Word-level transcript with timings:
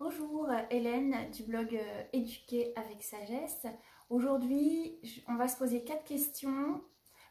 Bonjour 0.00 0.48
Hélène 0.70 1.28
du 1.32 1.42
blog 1.42 1.74
euh, 1.74 2.02
Éduquer 2.12 2.72
avec 2.76 3.02
sagesse. 3.02 3.66
Aujourd'hui, 4.10 5.00
on 5.26 5.34
va 5.34 5.48
se 5.48 5.56
poser 5.56 5.82
quatre 5.82 6.04
questions 6.04 6.80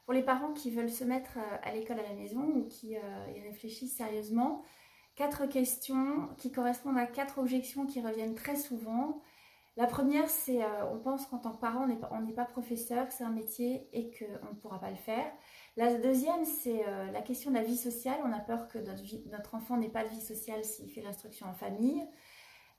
pour 0.03 0.13
les 0.13 0.21
parents 0.21 0.51
qui 0.51 0.69
veulent 0.69 0.89
se 0.89 1.05
mettre 1.05 1.37
euh, 1.37 1.57
à 1.63 1.73
l'école 1.73 2.01
à 2.01 2.03
la 2.03 2.13
maison 2.13 2.41
ou 2.41 2.67
qui 2.67 2.97
euh, 2.97 3.31
y 3.33 3.39
réfléchissent 3.39 3.95
sérieusement. 3.95 4.63
Quatre 5.15 5.45
questions 5.45 6.27
qui 6.37 6.51
correspondent 6.51 6.97
à 6.97 7.05
quatre 7.05 7.39
objections 7.39 7.85
qui 7.85 8.01
reviennent 8.01 8.35
très 8.35 8.57
souvent. 8.57 9.21
La 9.77 9.87
première, 9.87 10.29
c'est 10.29 10.59
on 10.91 10.99
pense 10.99 11.25
qu'en 11.27 11.37
tant 11.37 11.51
que 11.51 11.61
parent, 11.61 11.87
on 12.11 12.21
n'est 12.21 12.33
pas 12.33 12.45
professeur, 12.45 13.11
c'est 13.11 13.23
un 13.23 13.29
métier 13.29 13.87
et 13.93 14.09
qu'on 14.09 14.49
ne 14.49 14.59
pourra 14.59 14.79
pas 14.79 14.89
le 14.89 14.95
faire. 14.97 15.31
La 15.77 15.93
deuxième, 15.93 16.45
c'est 16.45 16.83
la 17.13 17.21
question 17.21 17.51
de 17.51 17.57
la 17.57 17.63
vie 17.63 17.77
sociale. 17.77 18.17
On 18.25 18.31
a 18.31 18.39
peur 18.39 18.67
que 18.67 18.79
notre, 18.79 19.03
notre 19.29 19.53
enfant 19.53 19.77
n'ait 19.77 19.89
pas 19.89 20.03
de 20.03 20.09
vie 20.09 20.21
sociale 20.21 20.65
s'il 20.65 20.89
fait 20.89 21.01
l'instruction 21.01 21.45
en 21.45 21.53
famille. 21.53 22.03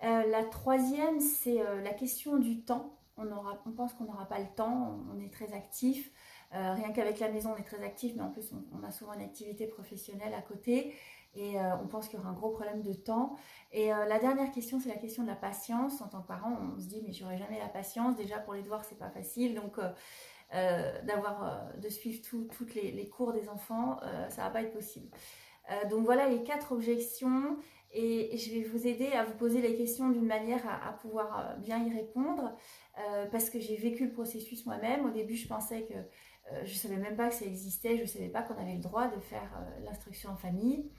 Euh, 0.04 0.26
la 0.30 0.44
troisième, 0.44 1.20
c'est 1.20 1.60
euh, 1.60 1.82
la 1.82 1.92
question 1.92 2.38
du 2.38 2.60
temps. 2.60 2.94
On, 3.16 3.72
pense 3.72 3.94
qu'on 3.94 4.04
n'aura 4.04 4.26
pas 4.26 4.38
le 4.38 4.46
temps, 4.54 4.96
on, 5.12 5.18
est 5.18 5.32
très 5.32 5.52
actif. 5.52 6.12
Euh, 6.54 6.72
rien 6.74 6.92
qu'avec 6.92 7.18
la 7.18 7.28
maison, 7.28 7.52
on 7.52 7.56
est 7.56 7.64
très 7.64 7.82
actif, 7.82 8.12
mais 8.14 8.22
en 8.22 8.30
plus, 8.30 8.52
on, 8.72 8.84
a 8.84 8.92
souvent 8.92 9.12
une 9.14 9.22
activité 9.22 9.66
professionnelle 9.66 10.34
à 10.34 10.40
côté. 10.40 10.94
Et 11.34 11.56
on 11.82 11.86
pense 11.86 12.08
qu'il 12.08 12.18
y 12.18 12.22
aura 12.22 12.30
un 12.30 12.34
gros 12.34 12.50
problème 12.50 12.82
de 12.82 12.92
temps. 12.92 13.36
Et 13.70 13.88
la 13.88 14.18
dernière 14.18 14.50
question, 14.50 14.80
c'est 14.80 14.88
la 14.88 14.96
question 14.96 15.24
de 15.24 15.28
la 15.28 15.36
patience. 15.36 16.00
En 16.00 16.08
tant 16.08 16.22
que 16.22 16.26
parent, 16.26 16.56
on 16.74 16.80
se 16.80 16.86
dit, 16.86 17.02
mais 17.04 17.12
j'aurai 17.12 17.36
jamais 17.38 17.58
la 17.58 17.68
patience. 17.68 18.16
Déjà, 18.16 18.38
pour 18.38 18.54
les 18.54 18.62
devoirs, 18.62 18.84
c'est 18.84 18.98
pas 18.98 19.10
facile. 19.10 19.54
Donc, 19.54 19.78
d'avoir, 21.04 21.66
de 21.76 21.88
suivre 21.88 22.22
tous 22.22 22.66
les, 22.74 22.92
les, 22.92 23.08
cours 23.08 23.32
des 23.32 23.48
enfants, 23.48 23.98
ça 24.30 24.42
va 24.42 24.50
pas 24.50 24.62
être 24.62 24.72
possible. 24.72 25.08
donc 25.90 26.04
voilà 26.04 26.28
les 26.28 26.42
quatre 26.42 26.72
objections 26.72 27.56
et 27.92 28.36
je 28.36 28.52
vais 28.52 28.64
vous 28.64 28.86
aider 28.86 29.08
à 29.12 29.24
vous 29.24 29.34
poser 29.34 29.62
les 29.62 29.74
questions 29.74 30.10
d'une 30.10 30.26
manière 30.26 30.62
à, 30.68 30.92
pouvoir 30.92 31.38
euh, 31.38 31.56
bien 31.56 31.82
y 31.84 31.92
répondre 31.92 32.52
euh, 32.98 33.26
parce 33.30 33.48
que 33.48 33.58
j'ai 33.58 33.76
vécu 33.76 34.06
le 34.06 34.12
processus 34.12 34.66
moi-même. 34.66 35.06
Au 35.06 35.10
début, 35.10 35.34
je 35.34 35.48
pensais 35.48 35.82
que 35.82 35.94
euh, 35.94 36.64
je 36.64 36.72
ne 36.72 36.78
savais 36.78 36.96
même 36.96 37.16
pas 37.16 37.28
que 37.28 37.34
ça 37.34 37.46
existait, 37.46 37.96
je 37.96 38.02
ne 38.02 38.06
savais 38.06 38.28
pas 38.28 38.42
qu'on 38.42 38.60
avait 38.60 38.74
le 38.74 38.82
droit 38.82 39.08
de 39.08 39.18
faire 39.20 39.50
l'instruction 39.84 40.30
en 40.30 40.36
famille. 40.36 40.90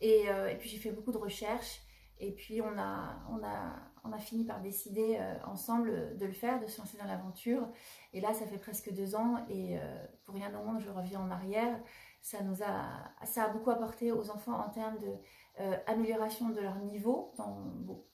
Et, 0.00 0.26
puis 0.58 0.68
j'ai 0.68 0.78
fait 0.78 0.90
beaucoup 0.90 1.12
de 1.12 1.18
recherches 1.18 1.80
et 2.18 2.32
puis 2.32 2.60
on 2.60 2.76
a, 2.76 3.20
on 3.30 3.44
a, 3.44 3.76
on 4.02 4.10
a 4.10 4.18
fini 4.18 4.44
par 4.44 4.60
décider 4.60 5.16
ensemble 5.46 6.16
de 6.16 6.26
le 6.26 6.32
faire, 6.32 6.58
de 6.58 6.66
se 6.66 6.80
lancer 6.80 6.98
dans 6.98 7.04
l'aventure. 7.04 7.68
Et 8.12 8.20
là, 8.20 8.34
ça 8.34 8.44
fait 8.44 8.58
presque 8.58 8.92
deux 8.92 9.14
ans 9.14 9.46
et 9.48 9.76
pour 10.24 10.34
rien 10.34 10.52
au 10.58 10.64
monde, 10.64 10.80
je 10.80 10.90
reviens 10.90 11.20
en 11.20 11.30
arrière. 11.30 11.78
Ça 12.20 12.42
nous 12.42 12.64
a, 12.64 13.24
ça 13.24 13.44
a 13.44 13.48
beaucoup 13.48 13.70
apporté 13.70 14.10
aux 14.10 14.28
enfants 14.30 14.58
en 14.58 14.70
termes 14.70 14.98
de 14.98 15.12
euh, 15.60 15.76
amélioration 15.86 16.48
de 16.48 16.60
leur 16.60 16.76
niveau 16.76 17.34
dans 17.36 17.58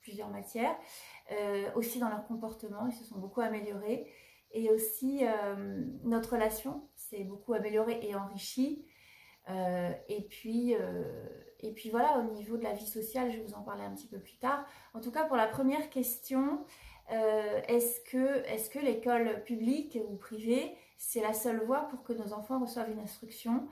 plusieurs 0.01 0.29
matières, 0.29 0.77
euh, 1.31 1.71
aussi 1.77 2.01
dans 2.01 2.09
leur 2.09 2.27
comportement, 2.27 2.89
ils 2.89 2.93
se 2.93 3.05
sont 3.05 3.19
beaucoup 3.19 3.41
améliorés. 3.41 4.11
Et 4.51 4.71
aussi 4.71 5.21
euh, 5.23 5.85
notre 6.03 6.33
relation 6.33 6.89
s'est 6.97 7.23
beaucoup 7.23 7.55
améliorée 7.55 8.01
et 8.03 8.15
enrichie. 8.15 8.85
et, 10.09 10.27
puis, 10.29 10.75
et 11.61 11.73
puis 11.73 11.91
voilà, 11.91 12.19
au 12.19 12.33
niveau 12.35 12.57
de 12.57 12.65
la 12.65 12.73
vie 12.73 12.87
sociale, 12.87 13.31
je 13.31 13.39
vais 13.39 13.45
vous 13.45 13.55
en 13.55 13.63
parler 13.63 13.85
un 13.85 13.95
petit 13.95 14.09
peu 14.09 14.19
plus 14.19 14.37
tard. 14.39 14.67
En 14.93 15.01
tout 15.01 15.11
cas, 15.11 15.25
pour 15.25 15.37
la 15.37 15.47
première 15.47 15.89
question, 15.91 16.65
est-ce 17.09 18.01
que, 18.11 18.45
est 18.47 18.71
que 18.71 18.79
l'école 18.79 19.43
publique 19.45 19.99
ou 20.07 20.17
privée, 20.17 20.77
c'est 20.99 21.23
la 21.23 21.33
seule 21.33 21.65
voie 21.65 21.89
pour 21.89 22.03
que 22.03 22.13
nos 22.13 22.35
enfants 22.35 22.61
reçoivent 22.61 22.91
une 22.91 23.01
instruction? 23.01 23.69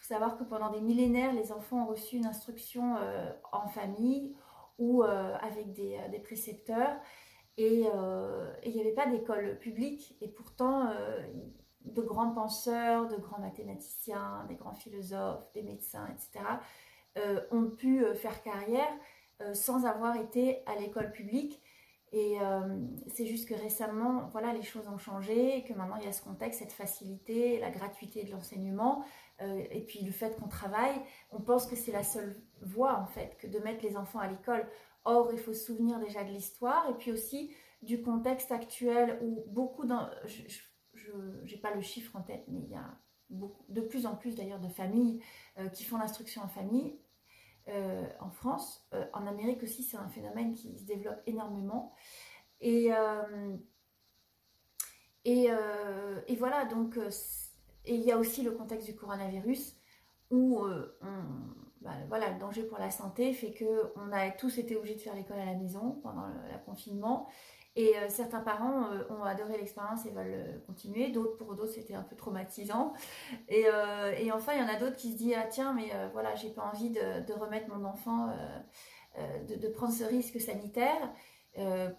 Faut 0.00 0.14
savoir 0.14 0.38
que 0.38 0.44
pendant 0.44 0.70
des 0.70 0.80
millénaires, 0.80 1.32
les 1.34 1.52
enfants 1.52 1.84
ont 1.84 1.86
reçu 1.86 2.16
une 2.16 2.26
instruction 2.26 2.96
euh, 2.96 3.30
en 3.52 3.68
famille 3.68 4.34
ou 4.78 5.02
euh, 5.02 5.36
avec 5.42 5.74
des, 5.74 5.96
euh, 5.96 6.08
des, 6.08 6.18
précepteurs. 6.18 6.96
Et 7.58 7.84
il 8.64 8.72
n'y 8.72 8.80
avait 8.80 8.94
pas 8.94 9.06
d'école 9.06 9.58
publique. 9.58 10.16
Et 10.22 10.28
pourtant, 10.28 10.90
de 11.84 12.00
grands 12.00 12.30
penseurs, 12.30 13.06
de 13.06 13.16
grands 13.16 13.38
mathématiciens, 13.38 14.46
des 14.48 14.54
grands 14.54 14.72
philosophes, 14.72 15.52
des 15.52 15.62
médecins, 15.62 16.06
etc., 16.06 16.42
ont 17.50 17.66
pu 17.66 18.02
faire 18.14 18.42
carrière 18.42 18.88
sans 19.52 19.84
avoir 19.84 20.16
été 20.16 20.62
à 20.64 20.76
l'école 20.76 21.12
publique. 21.12 21.60
Et 22.12 22.38
c'est 23.08 23.26
juste 23.26 23.46
que 23.46 23.54
récemment, 23.54 24.30
voilà, 24.32 24.54
les 24.54 24.62
choses 24.62 24.88
ont 24.88 24.96
changé, 24.96 25.62
que 25.64 25.74
maintenant 25.74 25.96
il 25.96 26.06
y 26.06 26.08
a 26.08 26.12
ce 26.12 26.22
contexte, 26.22 26.60
cette 26.60 26.72
facilité, 26.72 27.60
la 27.60 27.68
gratuité 27.68 28.24
de 28.24 28.30
l'enseignement, 28.30 29.04
euh, 29.42 29.64
et 29.70 29.80
puis 29.80 30.00
le 30.00 30.12
fait 30.12 30.38
qu'on 30.38 30.48
travaille, 30.48 31.00
on 31.30 31.40
pense 31.40 31.66
que 31.66 31.76
c'est 31.76 31.92
la 31.92 32.02
seule 32.02 32.42
voie 32.60 32.98
en 32.98 33.06
fait, 33.06 33.36
que 33.38 33.46
de 33.46 33.58
mettre 33.58 33.82
les 33.82 33.96
enfants 33.96 34.18
à 34.18 34.28
l'école. 34.28 34.68
Or, 35.04 35.32
il 35.32 35.38
faut 35.38 35.54
se 35.54 35.64
souvenir 35.64 35.98
déjà 35.98 36.24
de 36.24 36.30
l'histoire 36.30 36.88
et 36.90 36.94
puis 36.94 37.10
aussi 37.10 37.54
du 37.82 38.02
contexte 38.02 38.52
actuel 38.52 39.18
où 39.22 39.44
beaucoup 39.48 39.86
d'un... 39.86 40.10
Je 40.26 41.12
n'ai 41.44 41.56
pas 41.56 41.74
le 41.74 41.80
chiffre 41.80 42.14
en 42.16 42.22
tête, 42.22 42.44
mais 42.48 42.60
il 42.60 42.68
y 42.68 42.74
a 42.74 42.98
de 43.30 43.80
plus 43.80 44.06
en 44.06 44.16
plus 44.16 44.34
d'ailleurs 44.34 44.60
de 44.60 44.68
familles 44.68 45.22
euh, 45.58 45.68
qui 45.68 45.84
font 45.84 45.96
l'instruction 45.96 46.42
en 46.42 46.48
famille. 46.48 47.00
Euh, 47.68 48.06
en 48.20 48.30
France, 48.30 48.88
en 49.12 49.26
Amérique 49.26 49.62
aussi, 49.62 49.82
c'est 49.82 49.96
un 49.96 50.08
phénomène 50.08 50.54
qui 50.54 50.76
se 50.78 50.84
développe 50.84 51.20
énormément. 51.26 51.94
Et, 52.60 52.90
et, 55.24 55.48
et 56.26 56.36
voilà, 56.36 56.64
donc 56.66 56.98
et 57.84 57.94
il 57.94 58.02
y 58.02 58.12
a 58.12 58.18
aussi 58.18 58.42
le 58.42 58.52
contexte 58.52 58.86
du 58.86 58.94
coronavirus 58.94 59.76
où 60.30 60.64
euh, 60.64 60.96
bah, 61.80 61.90
voilà, 62.08 62.30
le 62.30 62.38
danger 62.38 62.62
pour 62.62 62.78
la 62.78 62.90
santé 62.90 63.32
fait 63.32 63.52
qu'on 63.52 64.12
a 64.12 64.30
tous 64.30 64.58
été 64.58 64.76
obligés 64.76 64.94
de 64.94 65.00
faire 65.00 65.14
l'école 65.14 65.38
à 65.38 65.44
la 65.44 65.54
maison 65.54 65.98
pendant 66.02 66.26
le, 66.26 66.64
confinement. 66.64 67.28
Et 67.76 67.96
euh, 67.96 68.08
certains 68.08 68.40
parents 68.40 68.90
euh, 68.90 69.04
ont 69.10 69.22
adoré 69.22 69.56
l'expérience 69.56 70.04
et 70.04 70.10
veulent 70.10 70.60
continuer. 70.66 71.10
D'autres, 71.10 71.36
pour 71.36 71.54
d'autres, 71.54 71.72
c'était 71.72 71.94
un 71.94 72.02
peu 72.02 72.16
traumatisant. 72.16 72.92
Et, 73.48 73.66
et 74.18 74.32
enfin, 74.32 74.52
il 74.54 74.60
y 74.60 74.64
en 74.64 74.68
a 74.68 74.78
d'autres 74.78 74.96
qui 74.96 75.12
se 75.12 75.18
disent 75.18 75.34
Ah, 75.36 75.46
tiens, 75.48 75.72
mais 75.72 75.90
voilà, 76.12 76.34
j'ai 76.34 76.50
pas 76.50 76.70
envie 76.72 76.90
de, 76.90 77.32
remettre 77.32 77.68
mon 77.74 77.84
enfant, 77.84 78.32
de, 79.48 79.56
de, 79.56 79.68
prendre 79.68 79.92
ce 79.92 80.04
risque 80.04 80.40
sanitaire 80.40 81.12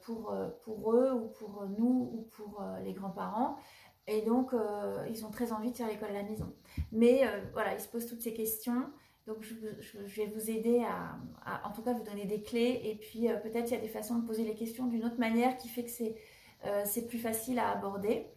pour, 0.03 0.33
pour 0.63 0.93
eux 0.93 1.11
ou 1.13 1.27
pour 1.29 1.65
nous 1.77 2.11
ou 2.13 2.29
pour 2.35 2.63
les 2.83 2.93
grands-parents. 2.93 3.57
Et 4.07 4.21
donc, 4.21 4.53
euh, 4.53 5.05
ils 5.09 5.25
ont 5.25 5.31
très 5.31 5.51
envie 5.51 5.71
de 5.71 5.77
faire 5.77 5.87
l'école 5.87 6.09
à 6.09 6.13
la 6.13 6.23
maison. 6.23 6.53
Mais 6.91 7.25
euh, 7.25 7.39
voilà, 7.53 7.73
ils 7.73 7.79
se 7.79 7.87
posent 7.87 8.07
toutes 8.07 8.21
ces 8.21 8.33
questions. 8.33 8.89
Donc, 9.27 9.43
je, 9.43 9.99
vais 9.99 10.25
vous 10.25 10.49
aider 10.49 10.83
à, 10.83 11.61
en 11.67 11.71
tout 11.71 11.83
cas, 11.83 11.93
vous 11.93 12.03
donner 12.03 12.25
des 12.25 12.41
clés. 12.41 12.81
Et 12.83 12.95
puis, 12.95 13.29
euh, 13.29 13.37
peut-être 13.37 13.69
il 13.69 13.75
y 13.75 13.77
a 13.77 13.81
des 13.81 13.87
façons 13.87 14.17
de 14.17 14.25
poser 14.25 14.43
les 14.43 14.55
questions 14.55 14.87
d'une 14.87 15.05
autre 15.05 15.19
manière 15.19 15.57
qui 15.57 15.67
fait 15.67 15.83
que 15.83 15.91
c'est 15.91 17.07
plus 17.07 17.19
facile 17.19 17.59
à 17.59 17.69
aborder. 17.69 18.27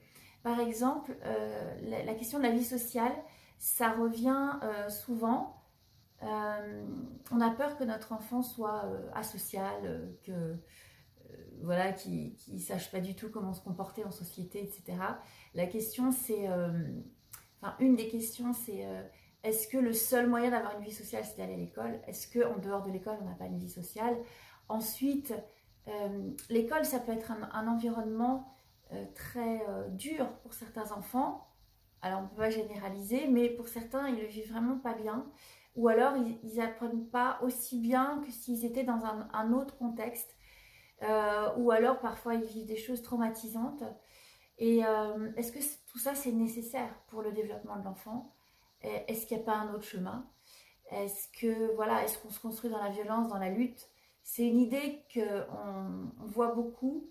Par 0.42 0.60
exemple, 0.60 1.16
la, 1.82 2.14
question 2.14 2.38
de 2.38 2.44
la 2.44 2.50
vie 2.50 2.64
sociale, 2.64 3.12
ça 3.58 3.90
revient 3.90 4.50
souvent. 4.90 5.62
on 6.22 7.40
a 7.40 7.50
peur 7.50 7.78
que 7.78 7.84
notre 7.84 8.12
enfant 8.12 8.42
soit 8.42 8.84
asocial, 9.14 10.14
que 10.22 10.56
voilà, 11.62 11.92
qui 11.92 12.36
ne 12.52 12.58
sache 12.58 12.90
pas 12.90 13.00
du 13.00 13.14
tout 13.14 13.30
comment 13.30 13.52
se 13.52 13.62
comporter 13.62 14.04
en 14.04 14.10
société, 14.10 14.62
etc. 14.62 14.98
La 15.54 15.66
question, 15.66 16.10
c'est, 16.10 16.48
euh, 16.48 16.70
enfin, 17.60 17.74
une 17.80 17.96
des 17.96 18.08
questions, 18.08 18.52
c'est 18.52 18.84
euh, 18.86 19.02
est-ce 19.42 19.68
que 19.68 19.78
le 19.78 19.92
seul 19.92 20.28
moyen 20.28 20.50
d'avoir 20.50 20.76
une 20.78 20.84
vie 20.84 20.92
sociale, 20.92 21.24
c'est 21.24 21.36
d'aller 21.36 21.54
à 21.54 21.58
l'école? 21.58 22.00
Est-ce 22.06 22.26
qu'en 22.32 22.58
dehors 22.58 22.82
de 22.82 22.90
l'école, 22.90 23.18
on 23.20 23.24
n'a 23.24 23.34
pas 23.34 23.46
une 23.46 23.58
vie 23.58 23.70
sociale? 23.70 24.16
Ensuite, 24.68 25.34
euh, 25.88 26.30
l'école, 26.48 26.84
ça 26.84 26.98
peut 26.98 27.12
être 27.12 27.30
un, 27.30 27.68
environnement 27.68 28.50
très 29.16 29.60
dur 29.88 30.30
pour 30.42 30.54
certains 30.54 30.92
enfants. 30.92 31.48
Alors, 32.00 32.20
on 32.20 32.22
ne 32.24 32.28
peut 32.28 32.36
pas 32.36 32.50
généraliser, 32.50 33.26
mais 33.26 33.48
pour 33.48 33.66
certains, 33.66 34.08
ils 34.08 34.20
le 34.20 34.26
vivent 34.26 34.52
vraiment 34.52 34.78
pas 34.78 34.94
bien. 34.94 35.26
Ou 35.74 35.88
alors, 35.88 36.12
ils 36.16 36.56
n'apprennent 36.56 37.08
pas 37.08 37.40
aussi 37.42 37.80
bien 37.80 38.22
que 38.24 38.30
s'ils 38.30 38.64
étaient 38.64 38.84
dans 38.84 39.02
un 39.04 39.52
autre 39.52 39.76
contexte 39.78 40.36
ou 41.56 41.70
alors 41.70 41.98
parfois 42.00 42.34
ils 42.34 42.44
vivent 42.44 42.66
des 42.66 42.76
choses 42.76 43.02
traumatisantes. 43.02 43.84
Et 44.58 44.84
euh, 44.84 45.32
est-ce 45.36 45.52
que 45.52 45.58
tout 45.90 45.98
ça 45.98 46.14
c'est 46.14 46.32
nécessaire 46.32 46.94
pour 47.08 47.22
le 47.22 47.32
développement 47.32 47.76
de 47.76 47.84
l'enfant? 47.84 48.32
Est-ce 48.82 49.26
qu'il 49.26 49.36
n'y 49.38 49.42
a 49.42 49.46
pas 49.46 49.56
un 49.56 49.72
autre 49.72 49.84
chemin? 49.84 50.28
Est-ce 50.90 51.28
que 51.40 51.74
voilà, 51.74 52.04
est-ce 52.04 52.18
qu'on 52.18 52.30
se 52.30 52.40
construit 52.40 52.70
dans 52.70 52.82
la 52.82 52.90
violence, 52.90 53.28
dans 53.28 53.38
la 53.38 53.48
lutte? 53.48 53.88
C'est 54.22 54.46
une 54.46 54.60
idée 54.60 55.02
qu'on 55.12 56.12
on 56.22 56.26
voit 56.26 56.52
beaucoup. 56.54 57.10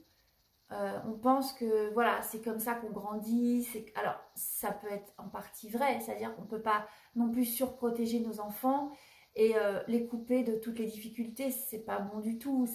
Euh, 0.72 1.00
on 1.08 1.14
pense 1.14 1.54
que 1.54 1.92
voilà, 1.94 2.22
c'est 2.22 2.42
comme 2.44 2.60
ça 2.60 2.76
qu'on 2.76 2.90
grandit. 2.90 3.68
Alors, 3.96 4.16
ça 4.36 4.72
peut 4.72 4.92
être 4.92 5.14
en 5.18 5.28
partie 5.28 5.70
vrai, 5.70 6.00
c'est-à-dire 6.00 6.36
qu'on 6.36 6.44
ne 6.44 6.48
peut 6.48 6.62
pas 6.62 6.88
non 7.16 7.30
plus 7.30 7.46
surprotéger 7.46 8.20
nos 8.20 8.40
enfants 8.40 8.92
et 9.36 9.56
euh, 9.56 9.82
les 9.88 10.06
couper 10.06 10.44
de 10.44 10.56
toutes 10.56 10.80
les 10.80 10.86
difficultés, 10.86 11.52
c'est 11.52 11.86
pas 11.86 12.00
bon 12.00 12.20
du 12.20 12.38
tout. 12.38 12.68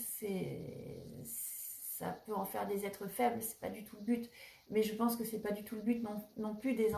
Ça 1.98 2.10
peut 2.26 2.34
en 2.34 2.44
faire 2.44 2.66
des 2.66 2.84
êtres 2.84 3.08
faibles, 3.08 3.40
c'est 3.42 3.60
pas 3.60 3.70
du 3.70 3.84
tout 3.84 3.96
le 3.96 4.02
but. 4.02 4.30
Mais 4.70 4.82
je 4.82 4.94
pense 4.94 5.16
que 5.16 5.24
c'est 5.24 5.40
pas 5.40 5.52
du 5.52 5.64
tout 5.64 5.76
le 5.76 5.82
but 5.82 6.02
non, 6.02 6.22
non 6.36 6.54
plus 6.54 6.74
des, 6.74 6.90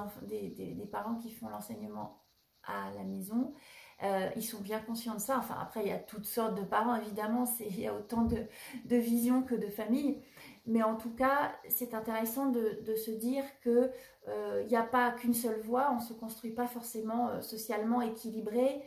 parents 0.91 1.17
qui 1.17 1.31
font 1.31 1.49
l'enseignement 1.49 2.23
à 2.65 2.91
la 2.95 3.05
maison. 3.05 3.55
ils 4.37 4.45
sont 4.45 4.61
bien 4.61 4.81
conscients 4.81 5.15
de 5.15 5.21
ça. 5.21 5.39
Enfin, 5.39 5.57
après, 5.61 5.83
il 5.83 5.89
y 5.89 5.93
a 5.93 5.99
toutes 5.99 6.27
sortes 6.27 6.55
de 6.55 6.65
parents, 6.65 6.97
évidemment, 6.97 7.45
il 7.61 7.81
y 7.81 7.87
a 7.87 7.95
autant 7.95 8.25
de, 8.25 8.47
visions 8.97 9.43
que 9.43 9.55
de 9.55 9.69
familles. 9.69 10.23
Mais 10.67 10.83
en 10.83 10.97
tout 10.97 11.15
cas, 11.15 11.55
c'est 11.69 11.95
intéressant 11.95 12.51
de, 12.51 12.83
de, 12.85 12.95
se 12.95 13.11
dire 13.11 13.45
qu'il 13.63 13.91
n'y 14.69 14.77
a 14.77 14.83
pas 14.83 15.13
qu'une 15.13 15.35
seule 15.35 15.61
voie, 15.61 15.91
on 15.93 15.97
ne 15.97 16.03
se 16.03 16.13
construit 16.13 16.53
pas 16.53 16.67
forcément 16.67 17.41
socialement 17.41 18.03
équilibré 18.03 18.83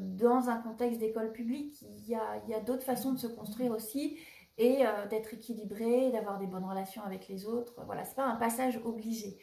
dans 0.00 0.48
un 0.48 0.58
contexte 0.58 1.00
d'école 1.00 1.32
publique. 1.32 1.82
Il 1.82 2.08
y 2.08 2.14
a, 2.14 2.60
d'autres 2.60 2.84
façons 2.84 3.12
de 3.12 3.18
se 3.18 3.26
construire 3.26 3.72
aussi 3.72 4.18
et 4.58 4.84
d'être 5.10 5.34
équilibré, 5.34 6.10
d'avoir 6.12 6.38
des 6.38 6.46
bonnes 6.46 6.64
relations 6.64 7.02
avec 7.02 7.28
les 7.28 7.46
autres. 7.46 7.74
Voilà, 7.84 8.04
c'est 8.04 8.14
pas 8.14 8.26
un 8.26 8.36
passage 8.36 8.80
obligé. 8.84 9.38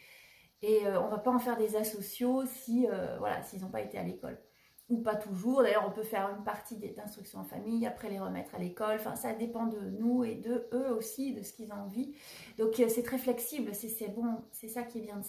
Et 0.64 0.86
euh, 0.86 0.98
on 1.02 1.08
va 1.08 1.18
pas 1.18 1.30
en 1.30 1.38
faire 1.38 1.58
des 1.58 1.76
asociaux 1.76 2.44
si, 2.46 2.86
euh, 2.90 3.18
voilà, 3.18 3.42
s'ils 3.42 3.60
n'ont 3.60 3.70
pas 3.70 3.82
été 3.82 3.98
à 3.98 4.02
l'école. 4.02 4.40
Ou 4.88 5.02
pas 5.02 5.14
toujours. 5.14 5.62
D'ailleurs, 5.62 5.84
on 5.86 5.90
peut 5.90 6.02
faire 6.02 6.30
une 6.34 6.42
partie 6.42 6.76
d'instruction 6.76 7.40
en 7.40 7.44
famille, 7.44 7.86
après 7.86 8.08
les 8.08 8.18
remettre 8.18 8.54
à 8.54 8.58
l'école. 8.58 8.96
Enfin, 8.96 9.14
ça 9.14 9.34
dépend 9.34 9.66
de 9.66 9.78
nous 9.78 10.24
et 10.24 10.36
de 10.36 10.66
eux 10.72 10.90
aussi, 10.94 11.34
de 11.34 11.42
ce 11.42 11.52
qu'ils 11.52 11.70
ont 11.72 11.82
envie. 11.82 12.14
Donc, 12.56 12.80
euh, 12.80 12.88
c'est 12.88 13.02
très 13.02 13.18
flexible. 13.18 13.74
C'est 13.74 14.08
bon. 14.08 14.42
C'est 14.52 14.68
ça 14.68 14.84
qui 14.84 15.00
est 15.00 15.02
bien 15.02 15.20